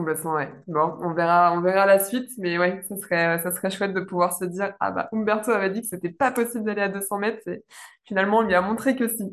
Complètement, 0.00 0.32
ouais. 0.36 0.48
Bon, 0.66 0.94
on 1.02 1.12
verra, 1.12 1.52
on 1.52 1.60
verra 1.60 1.84
la 1.84 2.02
suite, 2.02 2.30
mais 2.38 2.56
ouais, 2.56 2.80
ça 2.88 2.96
serait, 2.96 3.38
ça 3.42 3.52
serait 3.52 3.70
chouette 3.70 3.92
de 3.92 4.00
pouvoir 4.00 4.34
se 4.34 4.46
dire, 4.46 4.72
ah 4.80 4.90
bah, 4.90 5.10
Umberto 5.12 5.50
avait 5.50 5.68
dit 5.68 5.82
que 5.82 5.88
c'était 5.88 6.08
pas 6.08 6.30
possible 6.30 6.64
d'aller 6.64 6.80
à 6.80 6.88
200 6.88 7.18
mètres, 7.18 7.46
et 7.46 7.62
finalement, 8.08 8.38
on 8.38 8.42
lui 8.42 8.54
a 8.54 8.62
montré 8.62 8.96
que 8.96 9.08
si. 9.08 9.24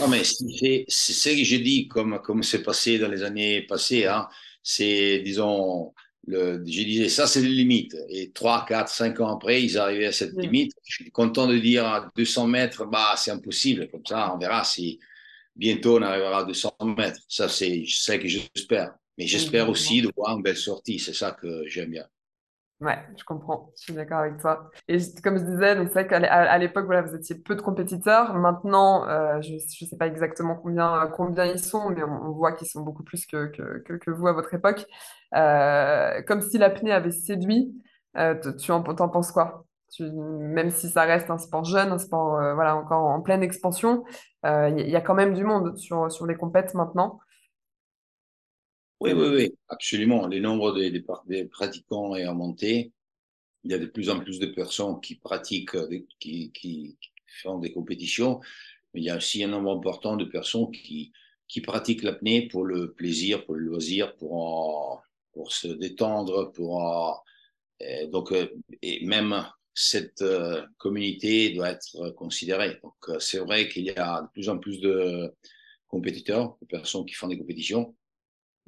Non, 0.00 0.08
mais 0.08 0.24
c'est 0.24 0.86
ce 0.88 1.28
que 1.28 1.44
j'ai 1.44 1.58
dit, 1.58 1.86
comme 1.86 2.18
comme 2.22 2.42
c'est 2.42 2.62
passé 2.62 2.98
dans 2.98 3.08
les 3.08 3.22
années 3.22 3.66
passées. 3.68 4.06
Hein, 4.06 4.26
c'est, 4.62 5.18
disons, 5.18 5.92
le, 6.26 6.64
je 6.64 6.82
disais, 6.82 7.10
ça, 7.10 7.26
c'est 7.26 7.42
les 7.42 7.48
limites. 7.50 7.94
Et 8.08 8.30
3, 8.30 8.64
4, 8.66 8.88
5 8.88 9.20
ans 9.20 9.34
après, 9.34 9.62
ils 9.62 9.76
arrivaient 9.76 10.06
à 10.06 10.12
cette 10.12 10.32
limite. 10.32 10.72
Je 10.82 11.02
suis 11.02 11.10
content 11.10 11.46
de 11.46 11.58
dire 11.58 11.84
à 11.84 12.10
200 12.16 12.46
mètres, 12.46 12.86
bah, 12.86 13.16
c'est 13.18 13.32
impossible. 13.32 13.88
Comme 13.90 14.06
ça, 14.06 14.32
on 14.34 14.38
verra 14.38 14.64
si 14.64 14.98
bientôt 15.54 15.98
on 15.98 16.02
arrivera 16.02 16.38
à 16.38 16.44
200 16.44 16.74
mètres. 16.96 17.20
Ça, 17.28 17.50
c'est 17.50 17.84
ce 17.86 18.12
que 18.12 18.28
j'espère. 18.28 18.94
Mais 19.18 19.26
j'espère 19.26 19.68
aussi 19.68 20.00
de 20.00 20.10
voir 20.16 20.36
une 20.36 20.42
belle 20.42 20.56
sortie. 20.56 20.98
C'est 20.98 21.12
ça 21.12 21.32
que 21.32 21.66
j'aime 21.66 21.90
bien. 21.90 22.04
Ouais, 22.80 22.96
je 23.16 23.24
comprends, 23.24 23.72
je 23.76 23.82
suis 23.82 23.92
d'accord 23.92 24.20
avec 24.20 24.38
toi. 24.38 24.70
Et 24.86 24.98
comme 25.24 25.36
je 25.36 25.42
disais, 25.42 25.74
donc 25.74 25.88
c'est 25.88 26.04
vrai 26.04 26.06
qu'à 26.06 26.58
l'époque, 26.58 26.84
voilà, 26.84 27.02
vous 27.02 27.16
étiez 27.16 27.34
peu 27.34 27.56
de 27.56 27.60
compétiteurs. 27.60 28.34
Maintenant, 28.34 29.08
euh, 29.08 29.40
je 29.40 29.54
ne 29.54 29.58
sais 29.58 29.96
pas 29.96 30.06
exactement 30.06 30.54
combien, 30.54 31.08
combien 31.16 31.44
ils 31.44 31.58
sont, 31.58 31.90
mais 31.90 32.04
on, 32.04 32.30
voit 32.30 32.52
qu'ils 32.52 32.68
sont 32.68 32.82
beaucoup 32.82 33.02
plus 33.02 33.26
que, 33.26 33.46
que, 33.46 33.96
que, 33.96 34.10
vous 34.12 34.28
à 34.28 34.32
votre 34.32 34.54
époque. 34.54 34.86
Euh, 35.34 36.22
comme 36.22 36.40
si 36.40 36.56
l'apnée 36.56 36.92
avait 36.92 37.10
séduit, 37.10 37.74
euh, 38.16 38.36
tu 38.56 38.70
en, 38.70 38.84
t'en 38.84 39.08
penses 39.08 39.32
quoi? 39.32 39.64
Tu, 39.90 40.04
même 40.12 40.70
si 40.70 40.88
ça 40.88 41.02
reste 41.02 41.30
un 41.30 41.38
sport 41.38 41.64
jeune, 41.64 41.90
un 41.90 41.98
sport 41.98 42.38
voilà, 42.54 42.76
encore 42.76 43.06
en 43.06 43.20
pleine 43.22 43.42
expansion, 43.42 44.04
il 44.44 44.88
y, 44.88 44.94
a 44.96 45.00
quand 45.00 45.14
même 45.14 45.34
du 45.34 45.42
monde 45.42 45.76
sur, 45.76 46.12
sur 46.12 46.26
les 46.26 46.36
compètes 46.36 46.74
maintenant. 46.74 47.18
Oui, 49.00 49.12
oui, 49.12 49.28
oui, 49.28 49.54
absolument. 49.68 50.26
Le 50.26 50.40
nombre 50.40 50.72
des, 50.72 51.44
pratiquants 51.44 52.16
est 52.16 52.26
augmenté. 52.26 52.92
Il 53.64 53.70
y 53.70 53.74
a 53.74 53.78
de 53.78 53.86
plus 53.86 54.10
en 54.10 54.18
plus 54.20 54.40
de 54.40 54.46
personnes 54.46 55.00
qui 55.00 55.14
pratiquent, 55.14 55.76
qui, 56.18 56.98
font 57.42 57.58
des 57.58 57.72
compétitions. 57.72 58.40
Mais 58.92 59.00
il 59.00 59.04
y 59.04 59.10
a 59.10 59.16
aussi 59.16 59.44
un 59.44 59.48
nombre 59.48 59.70
important 59.76 60.16
de 60.16 60.24
personnes 60.24 60.70
qui, 60.72 61.12
pratiquent 61.62 62.02
l'apnée 62.02 62.48
pour 62.48 62.64
le 62.64 62.92
plaisir, 62.92 63.44
pour 63.44 63.54
le 63.54 63.60
loisir, 63.60 64.16
pour, 64.16 65.04
se 65.48 65.68
détendre, 65.68 66.50
pour 66.52 67.24
euh, 67.82 68.06
donc 68.08 68.32
euh, 68.32 68.48
et 68.82 69.06
même 69.06 69.46
cette 69.72 70.22
euh, 70.22 70.66
communauté 70.78 71.50
doit 71.50 71.70
être 71.70 72.10
considérée. 72.16 72.80
Donc 72.82 73.20
c'est 73.20 73.38
vrai 73.38 73.68
qu'il 73.68 73.84
y 73.84 73.90
a 73.90 74.22
de 74.22 74.28
plus 74.32 74.48
en 74.48 74.58
plus 74.58 74.80
de 74.80 75.32
compétiteurs, 75.86 76.56
de 76.60 76.66
personnes 76.66 77.06
qui 77.06 77.14
font 77.14 77.28
des 77.28 77.38
compétitions 77.38 77.94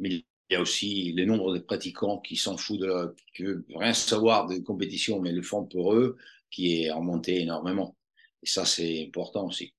mais 0.00 0.10
il 0.10 0.24
y 0.50 0.56
a 0.56 0.60
aussi 0.60 1.12
le 1.12 1.24
nombre 1.24 1.54
de 1.54 1.60
pratiquants 1.60 2.18
qui 2.18 2.36
s'en 2.36 2.56
foutent, 2.56 2.80
de 2.80 3.14
qui 3.34 3.44
veulent 3.44 3.64
rien 3.76 3.94
savoir 3.94 4.46
des 4.46 4.62
compétitions, 4.62 5.20
mais 5.20 5.32
le 5.32 5.42
font 5.42 5.64
pour 5.64 5.94
eux, 5.94 6.16
qui 6.50 6.82
est 6.82 6.90
remonté 6.90 7.40
énormément. 7.40 7.96
Et 8.42 8.46
ça, 8.46 8.64
c'est 8.64 9.04
important 9.06 9.46
aussi. 9.46 9.74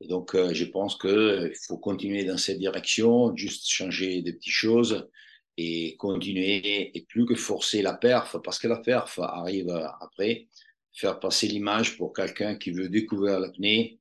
Et 0.00 0.08
donc, 0.08 0.34
euh, 0.34 0.52
je 0.52 0.64
pense 0.64 0.98
qu'il 0.98 1.52
faut 1.66 1.78
continuer 1.78 2.24
dans 2.24 2.36
cette 2.38 2.58
direction, 2.58 3.34
juste 3.36 3.68
changer 3.68 4.22
des 4.22 4.32
petites 4.32 4.52
choses 4.52 5.08
et 5.56 5.96
continuer, 5.96 6.96
et 6.96 7.02
plus 7.02 7.24
que 7.24 7.34
forcer 7.34 7.80
la 7.80 7.94
perf, 7.94 8.36
parce 8.44 8.58
que 8.58 8.68
la 8.68 8.78
perf 8.78 9.18
arrive 9.20 9.70
après, 10.00 10.48
faire 10.92 11.18
passer 11.18 11.46
l'image 11.46 11.96
pour 11.96 12.12
quelqu'un 12.12 12.56
qui 12.56 12.72
veut 12.72 12.88
découvrir 12.88 13.40
l'apnée, 13.40 13.98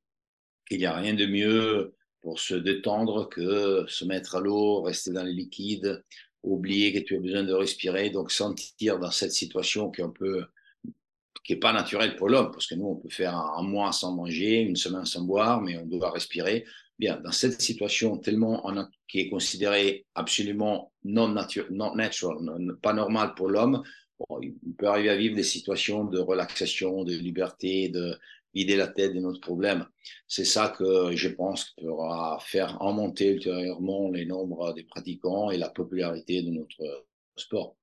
qu'il 0.68 0.80
n'y 0.80 0.86
a 0.86 0.96
rien 0.96 1.14
de 1.14 1.26
mieux 1.26 1.96
pour 2.26 2.40
se 2.40 2.56
détendre 2.56 3.30
que 3.30 3.86
se 3.88 4.04
mettre 4.04 4.34
à 4.34 4.40
l'eau, 4.40 4.82
rester 4.82 5.12
dans 5.12 5.24
les 5.24 5.32
liquides, 5.32 6.04
oublier 6.42 6.92
que 6.92 6.98
tu 6.98 7.18
as 7.18 7.20
besoin 7.20 7.44
de 7.44 7.54
respirer, 7.54 8.10
donc 8.10 8.32
sentir 8.32 8.98
dans 8.98 9.12
cette 9.12 9.32
situation 9.32 9.92
qui 9.92 10.02
est 10.02 10.06
un 10.06 10.10
peu 10.10 10.44
qui 11.44 11.54
est 11.54 11.58
pas 11.58 11.72
naturelle 11.72 12.16
pour 12.16 12.28
l'homme, 12.28 12.50
parce 12.52 12.66
que 12.66 12.74
nous, 12.74 12.88
on 12.88 12.96
peut 12.96 13.10
faire 13.10 13.36
un, 13.36 13.62
mois 13.62 13.92
sans 13.92 14.16
manger, 14.16 14.62
une 14.62 14.76
semaine 14.76 15.06
sans 15.06 15.22
boire, 15.22 15.62
mais 15.62 15.78
on 15.78 15.86
doit 15.86 16.10
respirer. 16.10 16.66
Bien, 16.98 17.22
dans 17.24 17.32
cette 17.32 17.62
situation 17.62 18.18
tellement 18.18 18.64
qui 19.08 19.20
est 19.20 19.30
considérée 19.30 20.08
absolument 20.16 20.92
non, 21.04 21.28
nature, 21.28 21.68
non 21.70 21.94
natural, 21.94 22.40
pas 22.82 22.94
normale 22.94 23.36
pour 23.36 23.50
l'homme, 23.50 23.84
bon, 24.18 24.42
il 24.42 24.56
peut 24.76 24.88
arriver 24.88 25.10
à 25.10 25.16
vivre 25.16 25.36
des 25.36 25.44
situations 25.44 26.06
de 26.06 26.18
relaxation, 26.18 27.04
de 27.04 27.14
liberté, 27.14 27.90
de, 27.90 28.18
vider 28.56 28.78
la 28.78 28.88
tête 28.88 29.14
de 29.14 29.20
notre 29.20 29.42
problème. 29.42 29.86
C'est 30.28 30.46
ça 30.46 30.70
que 30.70 31.16
je 31.16 31.30
pense 31.30 31.76
pourra 31.78 32.40
faire 32.42 32.80
remonter 32.80 33.34
ultérieurement 33.34 34.10
les 34.10 34.26
nombres 34.26 34.74
des 34.74 34.84
pratiquants 34.84 35.52
et 35.52 35.58
la 35.58 35.70
popularité 35.70 36.42
de 36.42 36.52
notre 36.52 37.06
sport. 37.36 37.76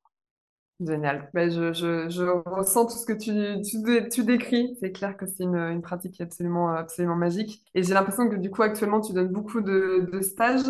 Génial. 0.81 1.31
Ben, 1.33 1.49
je, 1.49 1.73
je, 1.73 2.09
je, 2.09 2.25
ressens 2.25 2.87
tout 2.87 2.97
ce 2.97 3.07
que 3.07 3.13
tu, 3.13 3.63
tu, 3.63 4.09
tu 4.09 4.25
décris. 4.25 4.77
C'est 4.81 4.91
clair 4.91 5.17
que 5.17 5.27
c'est 5.27 5.45
une, 5.45 5.55
une, 5.55 5.83
pratique 5.83 6.21
absolument, 6.21 6.71
absolument 6.71 7.15
magique. 7.15 7.63
Et 7.75 7.85
j'ai 7.85 7.95
l'impression 7.95 8.29
que 8.29 8.35
du 8.35 8.51
coup, 8.51 8.63
actuellement, 8.63 9.01
tu 9.01 9.13
donnes 9.13 9.29
beaucoup 9.29 9.61
de 9.61 10.21
stages. 10.23 10.67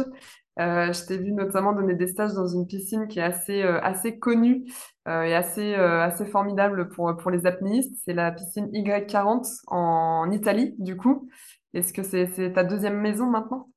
Euh, 0.58 0.92
je 0.92 1.06
t'ai 1.06 1.16
vu 1.16 1.32
notamment 1.32 1.72
donner 1.72 1.94
des 1.94 2.06
stages 2.08 2.34
dans 2.34 2.46
une 2.46 2.66
piscine 2.66 3.08
qui 3.08 3.18
est 3.20 3.22
assez, 3.22 3.62
euh, 3.62 3.80
assez 3.80 4.18
connue 4.18 4.64
euh, 5.08 5.22
et 5.22 5.34
assez, 5.34 5.74
assez 5.74 6.26
formidable 6.26 6.88
pour, 6.90 7.16
pour 7.16 7.30
les 7.30 7.46
apnéistes. 7.46 7.94
C'est 8.04 8.12
la 8.12 8.32
piscine 8.32 8.68
Y40 8.72 9.62
en 9.68 10.30
Italie, 10.30 10.74
du 10.78 10.96
coup. 10.96 11.28
Est-ce 11.74 11.92
que 11.92 12.02
c'est 12.02 12.52
ta 12.52 12.64
deuxième 12.64 13.00
maison 13.00 13.26
maintenant? 13.26 13.70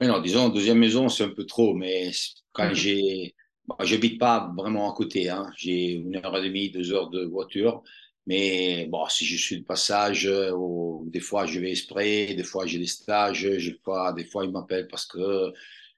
Mais 0.00 0.06
Non, 0.06 0.20
disons, 0.20 0.48
deuxième 0.48 0.78
maison, 0.78 1.08
c'est 1.08 1.24
un 1.24 1.30
peu 1.34 1.46
trop, 1.46 1.74
mais 1.74 2.10
quand 2.52 2.72
j'ai. 2.74 3.34
Bon, 3.66 3.76
J'habite 3.80 4.18
pas 4.18 4.52
vraiment 4.56 4.90
à 4.90 4.94
côté, 4.94 5.30
hein. 5.30 5.46
j'ai 5.56 5.92
une 5.92 6.16
heure 6.16 6.36
et 6.36 6.42
demie, 6.42 6.70
deux 6.70 6.92
heures 6.92 7.10
de 7.10 7.24
voiture. 7.24 7.82
Mais 8.26 8.86
bon, 8.86 9.06
si 9.08 9.24
je 9.26 9.36
suis 9.36 9.60
de 9.60 9.64
passage, 9.64 10.30
des 11.06 11.20
fois 11.20 11.46
je 11.46 11.58
vais 11.60 11.70
exprès, 11.70 12.34
des 12.34 12.44
fois 12.44 12.66
j'ai 12.66 12.78
des 12.78 12.86
stages, 12.86 13.42
des 13.42 13.80
fois, 13.84 14.12
des 14.12 14.24
fois 14.24 14.44
ils 14.44 14.52
m'appellent 14.52 14.88
parce 14.88 15.06
que 15.06 15.52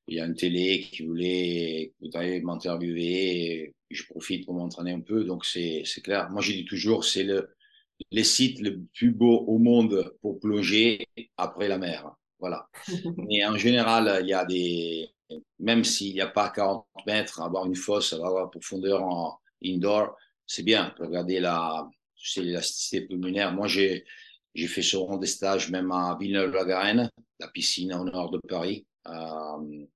il 0.06 0.16
y 0.16 0.20
a 0.20 0.26
une 0.26 0.34
télé 0.34 0.80
qui 0.80 1.04
voulait, 1.04 1.92
voudrait 2.00 2.40
m'interviewer, 2.40 3.74
je 3.90 4.04
profite 4.04 4.44
pour 4.44 4.54
m'entraîner 4.54 4.92
un 4.92 5.00
peu, 5.00 5.24
donc 5.24 5.44
c'est 5.46 5.84
clair. 6.02 6.30
Moi, 6.30 6.42
je 6.42 6.52
dis 6.52 6.64
toujours, 6.64 7.04
c'est 7.04 7.22
le, 7.22 7.54
les 8.10 8.24
sites 8.24 8.60
le 8.60 8.82
plus 8.94 9.12
beau 9.12 9.44
au 9.46 9.58
monde 9.58 10.14
pour 10.20 10.38
plonger 10.40 11.06
après 11.36 11.68
la 11.68 11.78
mer. 11.78 12.10
Voilà. 12.38 12.68
Mais 13.16 13.44
en 13.46 13.56
général, 13.56 14.20
il 14.22 14.28
y 14.28 14.34
a 14.34 14.44
des, 14.44 15.08
même 15.58 15.84
s'il 15.84 16.14
n'y 16.14 16.20
a 16.20 16.26
pas 16.26 16.50
40 16.50 16.86
mètres, 17.06 17.40
avoir 17.40 17.66
une 17.66 17.76
fosse, 17.76 18.12
avoir 18.12 18.44
la 18.44 18.48
profondeur 18.48 19.02
en 19.02 19.38
indoor, 19.64 20.16
c'est 20.46 20.62
bien. 20.62 20.94
Regarder 20.98 21.40
la, 21.40 21.88
l'élasticité 22.36 23.06
pulmonaire. 23.06 23.52
Moi, 23.52 23.66
j'ai, 23.68 24.04
j'ai 24.54 24.66
fait 24.66 24.82
souvent 24.82 25.16
des 25.16 25.26
stages 25.26 25.70
même 25.70 25.90
à 25.92 26.16
Villeneuve-la-Garenne, 26.20 27.10
la 27.40 27.48
piscine 27.48 27.94
au 27.94 28.04
nord 28.04 28.30
de 28.30 28.38
Paris. 28.48 28.86
Euh, 29.08 29.86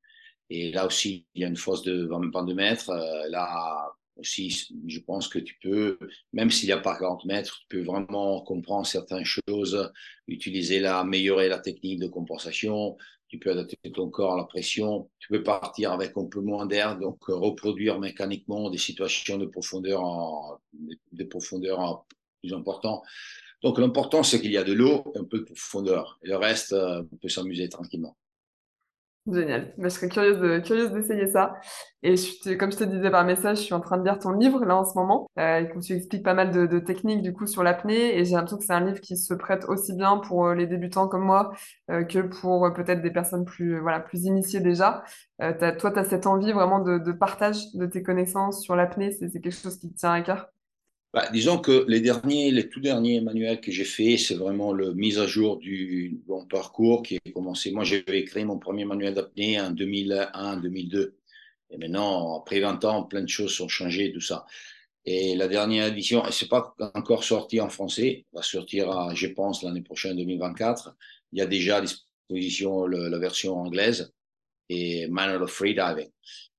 et 0.50 0.72
là 0.72 0.86
aussi, 0.86 1.26
il 1.34 1.42
y 1.42 1.44
a 1.44 1.48
une 1.48 1.56
fosse 1.56 1.82
de 1.82 2.06
22 2.06 2.54
mètres. 2.54 2.90
Euh, 2.90 3.28
là 3.28 3.92
aussi, 4.16 4.68
je 4.86 4.98
pense 5.00 5.28
que 5.28 5.38
tu 5.38 5.56
peux, 5.62 5.98
même 6.32 6.50
s'il 6.50 6.68
n'y 6.68 6.72
a 6.72 6.78
pas 6.78 6.98
40 6.98 7.24
mètres, 7.24 7.58
tu 7.60 7.66
peux 7.68 7.84
vraiment 7.84 8.40
comprendre 8.42 8.86
certaines 8.86 9.24
choses, 9.24 9.92
utiliser 10.26 10.80
la, 10.80 11.00
améliorer 11.00 11.48
la 11.48 11.58
technique 11.58 12.00
de 12.00 12.08
compensation. 12.08 12.96
Tu 13.28 13.38
peux 13.38 13.50
adapter 13.50 13.76
ton 13.92 14.08
corps 14.08 14.34
à 14.34 14.36
la 14.38 14.44
pression. 14.44 15.10
Tu 15.18 15.28
peux 15.28 15.42
partir 15.42 15.92
avec 15.92 16.16
un 16.16 16.24
peu 16.24 16.40
moins 16.40 16.66
d'air, 16.66 16.98
donc 16.98 17.18
euh, 17.28 17.34
reproduire 17.34 18.00
mécaniquement 18.00 18.70
des 18.70 18.78
situations 18.78 19.36
de 19.36 19.46
profondeur, 19.46 20.02
en, 20.02 20.58
de 21.12 21.24
profondeur 21.24 22.06
plus 22.40 22.54
important. 22.54 23.02
Donc 23.62 23.78
l'important, 23.78 24.22
c'est 24.22 24.40
qu'il 24.40 24.52
y 24.52 24.56
a 24.56 24.64
de 24.64 24.72
l'eau, 24.72 25.12
un 25.16 25.24
peu 25.24 25.40
de 25.40 25.44
profondeur. 25.44 26.18
Et 26.22 26.28
le 26.28 26.36
reste, 26.36 26.72
euh, 26.72 27.02
on 27.12 27.16
peut 27.16 27.28
s'amuser 27.28 27.68
tranquillement. 27.68 28.16
Génial. 29.30 29.74
Mais 29.76 29.90
je 29.90 29.94
serais 29.94 30.08
curieuse 30.08 30.62
curieuse 30.62 30.90
d'essayer 30.92 31.26
ça. 31.26 31.54
Et 32.02 32.14
comme 32.56 32.72
je 32.72 32.78
te 32.78 32.84
disais 32.84 33.10
par 33.10 33.24
message, 33.24 33.58
je 33.58 33.62
suis 33.64 33.74
en 33.74 33.80
train 33.80 33.98
de 33.98 34.04
lire 34.04 34.18
ton 34.18 34.30
livre 34.30 34.64
là 34.64 34.76
en 34.76 34.84
ce 34.84 34.94
moment. 34.96 35.28
Euh, 35.38 35.60
et 35.60 35.80
tu 35.80 35.92
expliques 35.92 36.22
pas 36.22 36.32
mal 36.32 36.50
de, 36.50 36.78
techniques 36.78 37.22
du 37.22 37.34
coup 37.34 37.46
sur 37.46 37.62
l'apnée. 37.62 38.18
Et 38.18 38.24
j'ai 38.24 38.34
l'impression 38.36 38.56
que 38.56 38.64
c'est 38.64 38.72
un 38.72 38.84
livre 38.84 39.00
qui 39.00 39.16
se 39.16 39.34
prête 39.34 39.66
aussi 39.68 39.92
bien 39.94 40.16
pour 40.18 40.46
euh, 40.46 40.54
les 40.54 40.66
débutants 40.66 41.08
comme 41.08 41.24
moi 41.24 41.52
euh, 41.90 42.04
que 42.04 42.20
pour 42.20 42.72
peut-être 42.72 43.02
des 43.02 43.10
personnes 43.10 43.44
plus 43.44 43.78
voilà 43.80 44.00
plus 44.00 44.24
initiées 44.24 44.60
déjà. 44.60 45.04
Toi, 45.38 45.90
tu 45.92 45.98
as 45.98 46.04
cette 46.04 46.26
envie 46.26 46.52
vraiment 46.52 46.80
de, 46.80 46.98
de, 46.98 47.12
partage 47.12 47.72
de 47.74 47.86
tes 47.86 48.02
connaissances 48.02 48.62
sur 48.62 48.76
l'apnée. 48.76 49.12
C'est 49.12 49.30
quelque 49.30 49.50
chose 49.50 49.78
qui 49.78 49.90
te 49.92 49.98
tient 49.98 50.12
à 50.12 50.22
cœur? 50.22 50.48
Bah, 51.12 51.28
disons 51.32 51.58
que 51.58 51.86
les 51.88 52.00
derniers, 52.00 52.50
les 52.50 52.68
tout 52.68 52.80
derniers 52.80 53.20
manuels 53.20 53.60
que 53.60 53.72
j'ai 53.72 53.84
fait, 53.84 54.18
c'est 54.18 54.34
vraiment 54.34 54.72
le 54.72 54.92
mise 54.92 55.18
à 55.18 55.26
jour 55.26 55.56
du 55.56 56.20
bon 56.26 56.44
parcours 56.46 57.02
qui 57.02 57.16
est 57.16 57.32
commencé. 57.32 57.70
Moi, 57.70 57.84
j'avais 57.84 58.24
créé 58.24 58.44
mon 58.44 58.58
premier 58.58 58.84
manuel 58.84 59.14
d'apnée 59.14 59.58
en 59.58 59.72
2001-2002. 59.72 61.12
Et 61.70 61.78
maintenant, 61.78 62.38
après 62.38 62.60
20 62.60 62.84
ans, 62.84 63.04
plein 63.04 63.22
de 63.22 63.28
choses 63.28 63.54
sont 63.54 63.68
changées, 63.68 64.12
tout 64.12 64.20
ça. 64.20 64.44
Et 65.04 65.34
la 65.34 65.48
dernière 65.48 65.86
édition, 65.86 66.26
et 66.26 66.32
c'est 66.32 66.48
pas 66.48 66.74
encore 66.94 67.24
sorti 67.24 67.60
en 67.60 67.70
français, 67.70 68.26
va 68.34 68.42
sortir, 68.42 69.14
je 69.14 69.26
pense, 69.28 69.62
l'année 69.62 69.80
prochaine, 69.80 70.16
2024. 70.16 70.94
Il 71.32 71.38
y 71.38 71.42
a 71.42 71.46
déjà 71.46 71.78
à 71.78 71.80
disposition 71.80 72.86
la 72.86 73.18
version 73.18 73.56
anglaise 73.56 74.12
et 74.68 75.08
Manual 75.08 75.42
of 75.42 75.50
Freediving. 75.50 76.10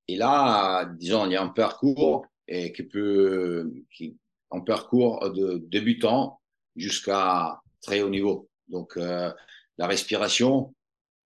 Et 0.07 0.15
là, 0.15 0.85
disons, 0.97 1.27
il 1.27 1.33
y 1.33 1.35
a 1.35 1.43
un 1.43 1.49
parcours 1.49 2.25
qui 2.47 2.83
peut, 2.83 3.71
un 4.51 4.62
parcours 4.62 5.31
de 5.31 5.57
débutant 5.67 6.39
jusqu'à 6.75 7.62
très 7.81 8.01
haut 8.01 8.09
niveau. 8.09 8.49
Donc, 8.67 8.97
euh, 8.97 9.31
la 9.77 9.88
respiration, 9.88 10.73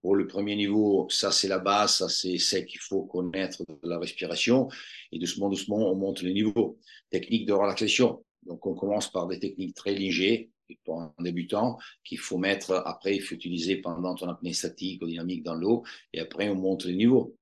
pour 0.02 0.16
le 0.16 0.28
premier 0.28 0.56
niveau, 0.56 1.08
ça 1.10 1.32
c'est 1.32 1.48
la 1.48 1.60
base, 1.60 1.98
ça 1.98 2.10
c'est 2.10 2.38
ce 2.38 2.58
qu'il 2.58 2.80
faut 2.80 3.04
connaître 3.04 3.64
de 3.66 3.90
la 3.90 4.00
respiration. 4.00 4.68
Et 5.12 5.20
doucement, 5.20 5.50
doucement, 5.50 5.92
on 5.92 5.96
monte 5.96 6.22
le 6.22 6.32
niveau. 6.32 6.78
Technique 7.10 7.46
de 7.46 7.54
relaxation. 7.54 8.24
Donc, 8.46 8.66
on 8.66 8.74
commence 8.74 9.10
par 9.10 9.28
des 9.28 9.40
techniques 9.40 9.76
très 9.76 9.94
légères 9.94 10.46
pour 10.84 11.02
un 11.02 11.14
débutant 11.20 11.78
qu'il 12.04 12.18
faut 12.18 12.38
mettre, 12.38 12.84
après, 12.86 13.16
il 13.16 13.22
faut 13.22 13.36
utiliser 13.36 13.78
pendant 13.78 14.16
ton 14.16 14.28
apnée 14.30 14.54
statique 14.54 15.02
ou 15.04 15.08
dynamique 15.08 15.44
dans 15.44 15.56
l'eau. 15.56 15.84
Et 16.14 16.20
après, 16.20 16.50
on 16.50 16.56
monte 16.56 16.86
le 16.86 16.94
niveau. 16.94 17.38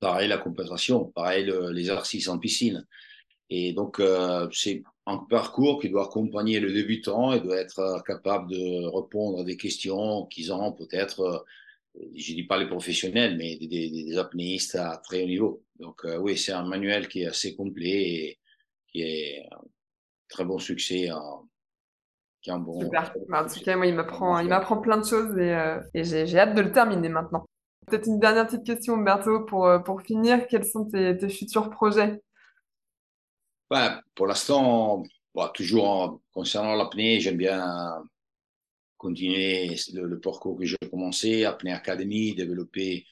Pareil, 0.00 0.28
la 0.28 0.38
compensation. 0.38 1.06
Pareil, 1.06 1.52
les 1.72 1.80
exercices 1.80 2.28
en 2.28 2.38
piscine. 2.38 2.86
Et 3.48 3.72
donc, 3.72 4.00
euh, 4.00 4.48
c'est 4.52 4.82
un 5.06 5.18
parcours 5.18 5.80
qui 5.80 5.88
doit 5.88 6.04
accompagner 6.04 6.60
le 6.60 6.72
débutant 6.72 7.32
et 7.32 7.40
doit 7.40 7.56
être 7.56 8.02
capable 8.06 8.50
de 8.50 8.86
répondre 8.86 9.40
à 9.40 9.44
des 9.44 9.56
questions 9.56 10.26
qu'ils 10.26 10.52
ont 10.52 10.72
peut-être, 10.72 11.20
euh, 11.20 12.08
je 12.14 12.32
ne 12.32 12.36
dis 12.36 12.44
pas 12.44 12.58
les 12.58 12.68
professionnels, 12.68 13.36
mais 13.36 13.56
des, 13.56 13.66
des, 13.66 14.18
apnéistes 14.18 14.76
à 14.76 14.98
très 14.98 15.24
haut 15.24 15.26
niveau. 15.26 15.64
Donc 15.80 16.04
euh, 16.04 16.18
oui, 16.18 16.38
c'est 16.38 16.52
un 16.52 16.64
manuel 16.64 17.08
qui 17.08 17.22
est 17.22 17.26
assez 17.26 17.56
complet 17.56 17.90
et 17.90 18.38
qui 18.86 19.02
est 19.02 19.44
un 19.50 19.64
très 20.28 20.44
bon 20.44 20.58
succès. 20.58 21.08
qui 22.40 22.50
est 22.50 22.52
un 22.52 22.58
bon, 22.58 22.80
Super. 22.80 23.12
Bah, 23.28 23.44
en 23.44 23.48
tout 23.48 23.60
cas, 23.60 23.76
moi, 23.76 23.86
il 23.86 23.94
m'apprend, 23.94 24.38
il 24.38 24.48
m'apprend 24.48 24.80
plein 24.80 24.98
de 24.98 25.04
choses 25.04 25.36
et, 25.36 25.56
et 25.94 26.04
j'ai 26.04 26.38
hâte 26.38 26.54
de 26.54 26.62
le 26.62 26.70
terminer 26.70 27.08
maintenant. 27.08 27.44
Peut-être 27.88 28.06
une 28.06 28.20
dernière 28.20 28.46
petite 28.46 28.64
question, 28.64 28.94
Umberto, 28.94 29.44
pour, 29.46 29.68
pour 29.84 30.02
finir. 30.02 30.46
Quels 30.46 30.64
sont 30.64 30.84
tes, 30.84 31.16
tes 31.18 31.28
futurs 31.28 31.70
projets? 31.70 32.20
Ben, 33.72 34.02
pour 34.14 34.26
l'instant, 34.26 35.02
toujours 35.54 36.20
concernant 36.30 36.74
l'apnée, 36.74 37.20
j'aime 37.20 37.38
bien 37.38 38.04
continuer 38.98 39.74
le, 39.94 40.20
parcours 40.20 40.58
que 40.58 40.66
j'ai 40.66 40.76
commencé, 40.90 41.44
Apnée 41.44 41.72
Academy, 41.72 42.34
développer. 42.34 43.06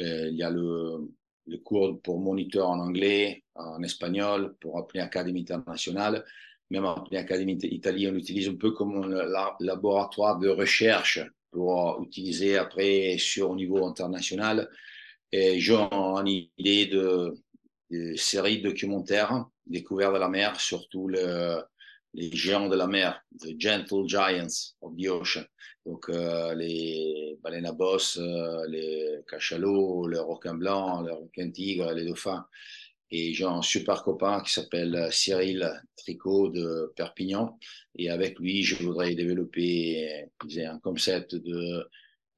Euh, 0.00 0.30
il 0.30 0.36
y 0.36 0.42
a 0.42 0.50
le, 0.50 1.08
le, 1.46 1.58
cours 1.58 2.02
pour 2.02 2.18
moniteur 2.18 2.68
en 2.68 2.80
anglais, 2.80 3.44
en 3.54 3.80
espagnol, 3.84 4.56
pour 4.60 4.78
Apnée 4.78 5.00
Academy 5.00 5.42
internationale. 5.42 6.24
Même 6.70 6.86
Apnée 6.86 7.18
Academy 7.18 7.56
Italie, 7.62 8.08
on 8.08 8.12
l'utilise 8.12 8.48
un 8.48 8.56
peu 8.56 8.72
comme 8.72 8.96
un 8.96 9.54
laboratoire 9.60 10.40
de 10.40 10.48
recherche 10.48 11.20
pour 11.52 12.02
utiliser 12.02 12.58
après 12.58 13.16
sur 13.16 13.50
au 13.50 13.54
niveau 13.54 13.86
international. 13.86 14.68
Et 15.30 15.60
j'ai 15.60 15.76
une 15.76 16.48
idée 16.58 16.86
de, 16.86 17.43
de 17.90 18.14
série 18.16 18.60
documentaire 18.62 19.46
découvert 19.66 20.12
de 20.12 20.18
la 20.18 20.28
mer, 20.28 20.60
surtout 20.60 21.08
le, 21.08 21.62
les 22.14 22.30
géants 22.34 22.68
de 22.68 22.76
la 22.76 22.86
mer, 22.86 23.20
the 23.40 23.58
gentle 23.58 24.06
giants 24.06 24.74
of 24.80 24.94
the 24.96 25.08
ocean. 25.08 25.44
Donc 25.84 26.08
euh, 26.08 26.54
les 26.54 27.38
baleines 27.42 27.66
à 27.66 27.72
bosse, 27.72 28.18
euh, 28.18 28.66
les 28.68 29.20
cachalots, 29.28 30.08
les 30.08 30.18
requins 30.18 30.54
blancs, 30.54 31.06
les 31.06 31.12
requins 31.12 31.50
tigres, 31.50 31.92
les 31.92 32.06
dauphins. 32.06 32.46
Et 33.10 33.34
j'ai 33.34 33.44
un 33.44 33.62
super 33.62 34.02
copain 34.02 34.40
qui 34.42 34.52
s'appelle 34.52 35.08
Cyril 35.12 35.70
Tricot 35.96 36.48
de 36.48 36.92
Perpignan. 36.96 37.58
Et 37.96 38.10
avec 38.10 38.38
lui, 38.38 38.62
je 38.62 38.82
voudrais 38.82 39.14
développer 39.14 40.26
un 40.56 40.78
concept 40.78 41.34
de 41.34 41.88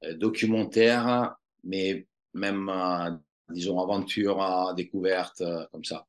euh, 0.03 0.13
documentaire, 0.15 1.35
mais 1.63 2.05
même, 2.33 2.69
disons, 3.49 3.79
aventure, 3.79 4.73
découverte, 4.75 5.43
comme 5.71 5.83
ça. 5.83 6.05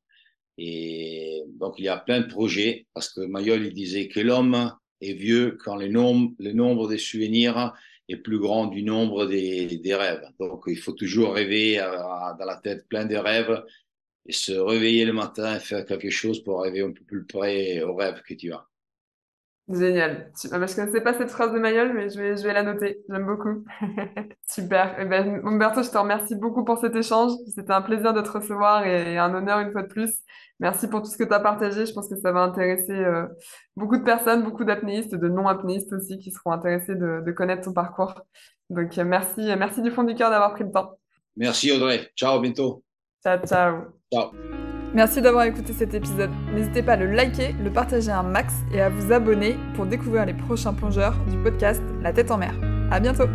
Et 0.57 1.41
donc, 1.47 1.75
il 1.77 1.85
y 1.85 1.87
a 1.87 1.97
plein 1.97 2.19
de 2.19 2.27
projets, 2.27 2.85
parce 2.93 3.09
que 3.09 3.21
Mayol, 3.21 3.71
disait 3.71 4.09
que 4.09 4.19
l'homme 4.19 4.73
est 4.99 5.13
vieux 5.13 5.57
quand 5.63 5.77
le 5.77 5.87
nombre, 5.87 6.89
des 6.89 6.97
souvenirs 6.97 7.73
est 8.09 8.17
plus 8.17 8.39
grand 8.39 8.65
du 8.65 8.83
nombre 8.83 9.25
des, 9.25 9.95
rêves. 9.95 10.27
Donc, 10.39 10.63
il 10.67 10.77
faut 10.77 10.91
toujours 10.91 11.33
rêver 11.33 11.77
dans 11.77 12.45
la 12.45 12.57
tête 12.57 12.87
plein 12.89 13.05
de 13.05 13.15
rêves 13.15 13.63
et 14.25 14.33
se 14.33 14.51
réveiller 14.51 15.05
le 15.05 15.13
matin 15.13 15.55
et 15.55 15.59
faire 15.59 15.85
quelque 15.85 16.09
chose 16.09 16.43
pour 16.43 16.59
arriver 16.59 16.81
un 16.81 16.91
peu 16.91 17.03
plus 17.03 17.25
près 17.25 17.81
au 17.81 17.95
rêve 17.95 18.21
que 18.27 18.33
tu 18.33 18.51
as. 18.51 18.68
Génial. 19.69 20.31
Je 20.41 20.47
ne 20.47 20.75
connaissais 20.75 21.01
pas 21.01 21.13
cette 21.13 21.29
phrase 21.29 21.53
de 21.53 21.59
Mayol, 21.59 21.93
mais 21.93 22.09
je 22.09 22.19
vais, 22.19 22.35
je 22.35 22.43
vais 22.43 22.53
la 22.53 22.63
noter. 22.63 23.03
J'aime 23.07 23.27
beaucoup. 23.27 23.63
Super. 24.49 24.95
Eh 24.97 25.05
ben, 25.05 25.41
Umberto, 25.45 25.83
je 25.83 25.91
te 25.91 25.97
remercie 25.97 26.35
beaucoup 26.35 26.63
pour 26.63 26.79
cet 26.79 26.95
échange. 26.95 27.33
C'était 27.53 27.71
un 27.71 27.83
plaisir 27.83 28.13
de 28.13 28.21
te 28.21 28.31
recevoir 28.31 28.87
et 28.87 29.19
un 29.19 29.31
honneur 29.33 29.59
une 29.59 29.71
fois 29.71 29.83
de 29.83 29.87
plus. 29.87 30.11
Merci 30.59 30.87
pour 30.87 31.03
tout 31.03 31.09
ce 31.09 31.17
que 31.17 31.23
tu 31.23 31.33
as 31.33 31.39
partagé. 31.39 31.85
Je 31.85 31.93
pense 31.93 32.09
que 32.09 32.15
ça 32.15 32.31
va 32.31 32.41
intéresser 32.41 32.93
euh, 32.93 33.27
beaucoup 33.75 33.97
de 33.97 34.03
personnes, 34.03 34.43
beaucoup 34.43 34.65
d'apnéistes, 34.65 35.13
de 35.13 35.29
non-apnéistes 35.29 35.93
aussi, 35.93 36.17
qui 36.17 36.31
seront 36.31 36.51
intéressés 36.51 36.95
de, 36.95 37.21
de 37.23 37.31
connaître 37.31 37.61
ton 37.61 37.73
parcours. 37.73 38.15
Donc, 38.71 38.97
euh, 38.97 39.03
merci, 39.03 39.41
merci 39.55 39.83
du 39.83 39.91
fond 39.91 40.03
du 40.03 40.15
cœur 40.15 40.31
d'avoir 40.31 40.53
pris 40.53 40.63
le 40.63 40.71
temps. 40.71 40.97
Merci 41.37 41.71
Audrey. 41.71 42.09
Ciao, 42.15 42.37
à 42.37 42.41
bientôt. 42.41 42.83
Ciao, 43.23 43.37
ciao. 43.45 43.83
Ciao. 44.11 44.68
Merci 44.93 45.21
d'avoir 45.21 45.43
écouté 45.43 45.73
cet 45.73 45.93
épisode. 45.93 46.31
N'hésitez 46.53 46.81
pas 46.81 46.93
à 46.93 46.97
le 46.97 47.11
liker, 47.11 47.55
le 47.63 47.69
partager 47.69 48.11
un 48.11 48.23
max 48.23 48.53
et 48.73 48.81
à 48.81 48.89
vous 48.89 49.11
abonner 49.13 49.57
pour 49.75 49.85
découvrir 49.85 50.25
les 50.25 50.33
prochains 50.33 50.73
plongeurs 50.73 51.15
du 51.29 51.37
podcast 51.37 51.81
La 52.01 52.11
tête 52.11 52.31
en 52.31 52.37
mer. 52.37 52.53
À 52.91 52.99
bientôt! 52.99 53.29